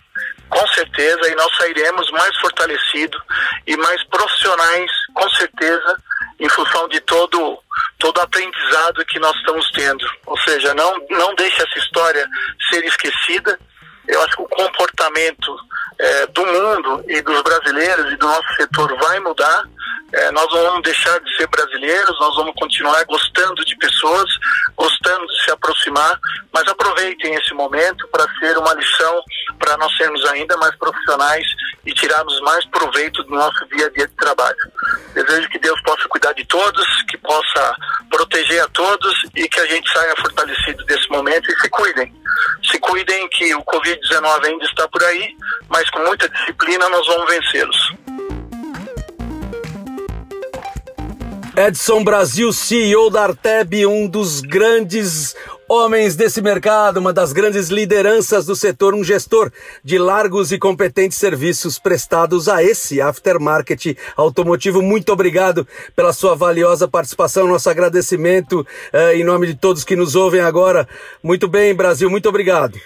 com 0.48 0.66
certeza, 0.68 1.30
e 1.30 1.34
nós 1.34 1.56
sairemos 1.56 2.10
mais 2.12 2.36
fortalecidos 2.38 3.20
e 3.66 3.76
mais 3.76 4.02
profissionais, 4.04 4.90
com 5.14 5.28
certeza, 5.30 5.96
em 6.38 6.48
função 6.48 6.88
de 6.88 7.00
todo 7.00 7.58
todo 7.98 8.20
aprendizado 8.20 9.04
que 9.06 9.18
nós 9.18 9.36
estamos 9.36 9.70
tendo. 9.72 10.04
Ou 10.26 10.38
seja, 10.38 10.74
não, 10.74 10.92
não 11.10 11.34
deixe 11.34 11.60
essa 11.62 11.78
história 11.78 12.26
ser 12.70 12.84
esquecida. 12.84 13.58
Eu 14.08 14.22
acho 14.22 14.36
que 14.36 14.42
o 14.42 14.48
comportamento 14.48 15.56
é, 15.98 16.26
do 16.28 16.46
mundo 16.46 17.04
e 17.08 17.20
dos 17.20 17.42
brasileiros 17.42 18.12
e 18.12 18.16
do 18.16 18.26
nosso 18.26 18.54
setor 18.56 18.96
vai 18.98 19.20
mudar. 19.20 19.64
É, 20.10 20.30
nós 20.30 20.46
não 20.50 20.62
vamos 20.62 20.82
deixar 20.82 21.20
de 21.20 21.36
ser 21.36 21.46
brasileiros, 21.48 22.18
nós 22.18 22.34
vamos 22.36 22.54
continuar 22.58 23.04
gostando 23.04 23.62
de 23.64 23.76
pessoas, 23.76 24.30
gostando 24.74 25.26
de 25.26 25.44
se 25.44 25.50
aproximar, 25.50 26.18
mas 26.52 26.66
aproveitem 26.66 27.34
esse 27.34 27.52
momento 27.52 28.08
para 28.08 28.26
ser 28.38 28.56
uma 28.56 28.72
lição 28.72 29.22
para 29.58 29.76
nós 29.76 29.94
sermos 29.98 30.24
ainda 30.26 30.56
mais 30.56 30.74
profissionais 30.76 31.46
e 31.84 31.92
tirarmos 31.92 32.40
mais 32.40 32.64
proveito 32.66 33.22
do 33.24 33.34
nosso 33.34 33.66
dia 33.68 33.86
a 33.86 33.90
dia 33.90 34.06
de 34.06 34.14
trabalho. 34.14 34.56
Desejo 35.14 35.48
que 35.50 35.58
Deus 35.58 35.80
possa 35.82 36.08
cuidar 36.08 36.32
de 36.32 36.44
todos, 36.46 36.86
que 37.02 37.18
possa 37.18 37.76
proteger 38.10 38.62
a 38.62 38.68
todos 38.68 39.14
e 39.34 39.48
que 39.48 39.60
a 39.60 39.66
gente 39.66 39.92
saia 39.92 40.14
fortalecido 40.16 40.84
desse 40.86 41.08
momento 41.10 41.50
e 41.50 41.60
se 41.60 41.68
cuidem. 41.68 42.14
Se 42.70 42.78
cuidem 42.78 43.28
que 43.30 43.54
o 43.54 43.62
Covid-19 43.98 44.44
ainda 44.44 44.64
está 44.64 44.88
por 44.88 45.02
aí, 45.02 45.36
mas 45.68 45.88
com 45.90 46.00
muita 46.00 46.28
disciplina 46.28 46.88
nós 46.88 47.06
vamos 47.06 47.30
vencê-los. 47.30 47.92
Edson 51.56 52.04
Brasil, 52.04 52.52
CEO 52.52 53.10
da 53.10 53.24
Arteb, 53.24 53.84
um 53.84 54.06
dos 54.06 54.40
grandes 54.40 55.34
homens 55.68 56.14
desse 56.14 56.40
mercado, 56.40 56.98
uma 56.98 57.12
das 57.12 57.32
grandes 57.32 57.68
lideranças 57.68 58.46
do 58.46 58.54
setor, 58.54 58.94
um 58.94 59.02
gestor 59.02 59.50
de 59.82 59.98
largos 59.98 60.52
e 60.52 60.58
competentes 60.58 61.18
serviços 61.18 61.76
prestados 61.76 62.48
a 62.48 62.62
esse 62.62 63.00
aftermarket 63.00 63.98
automotivo. 64.16 64.80
Muito 64.80 65.12
obrigado 65.12 65.66
pela 65.96 66.12
sua 66.12 66.36
valiosa 66.36 66.86
participação, 66.86 67.48
nosso 67.48 67.68
agradecimento 67.68 68.60
uh, 68.60 69.14
em 69.14 69.24
nome 69.24 69.48
de 69.48 69.56
todos 69.56 69.82
que 69.82 69.96
nos 69.96 70.14
ouvem 70.14 70.40
agora. 70.40 70.88
Muito 71.22 71.48
bem, 71.48 71.74
Brasil, 71.74 72.08
muito 72.08 72.28
obrigado. 72.28 72.78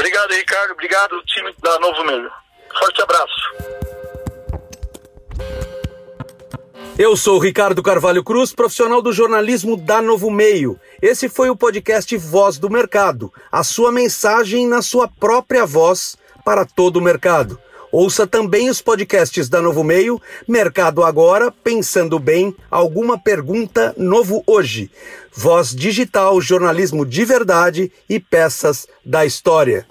Obrigado, 0.00 0.32
Ricardo. 0.32 0.72
Obrigado, 0.72 1.22
time 1.26 1.54
da 1.62 1.78
Novo 1.78 2.04
Meio. 2.04 2.30
Forte 2.78 3.02
abraço. 3.02 3.50
Eu 6.98 7.14
sou 7.18 7.38
Ricardo 7.38 7.82
Carvalho 7.82 8.24
Cruz, 8.24 8.54
profissional 8.54 9.02
do 9.02 9.12
jornalismo 9.12 9.76
da 9.76 10.00
Novo 10.00 10.30
Meio. 10.30 10.80
Esse 11.02 11.28
foi 11.28 11.50
o 11.50 11.56
podcast 11.56 12.16
Voz 12.16 12.56
do 12.56 12.70
Mercado, 12.70 13.30
a 13.52 13.62
sua 13.62 13.92
mensagem 13.92 14.66
na 14.66 14.80
sua 14.80 15.06
própria 15.06 15.66
voz 15.66 16.16
para 16.46 16.64
todo 16.64 16.96
o 16.96 17.02
mercado. 17.02 17.60
Ouça 17.92 18.26
também 18.26 18.70
os 18.70 18.80
podcasts 18.80 19.48
da 19.48 19.60
Novo 19.60 19.82
Meio, 19.82 20.20
Mercado 20.46 21.02
Agora, 21.02 21.50
Pensando 21.50 22.18
Bem, 22.18 22.54
Alguma 22.70 23.18
Pergunta 23.18 23.94
Novo 23.96 24.42
Hoje, 24.46 24.90
Voz 25.32 25.74
Digital, 25.74 26.40
Jornalismo 26.40 27.04
de 27.04 27.24
Verdade 27.24 27.90
e 28.08 28.20
Peças 28.20 28.86
da 29.04 29.26
História. 29.26 29.86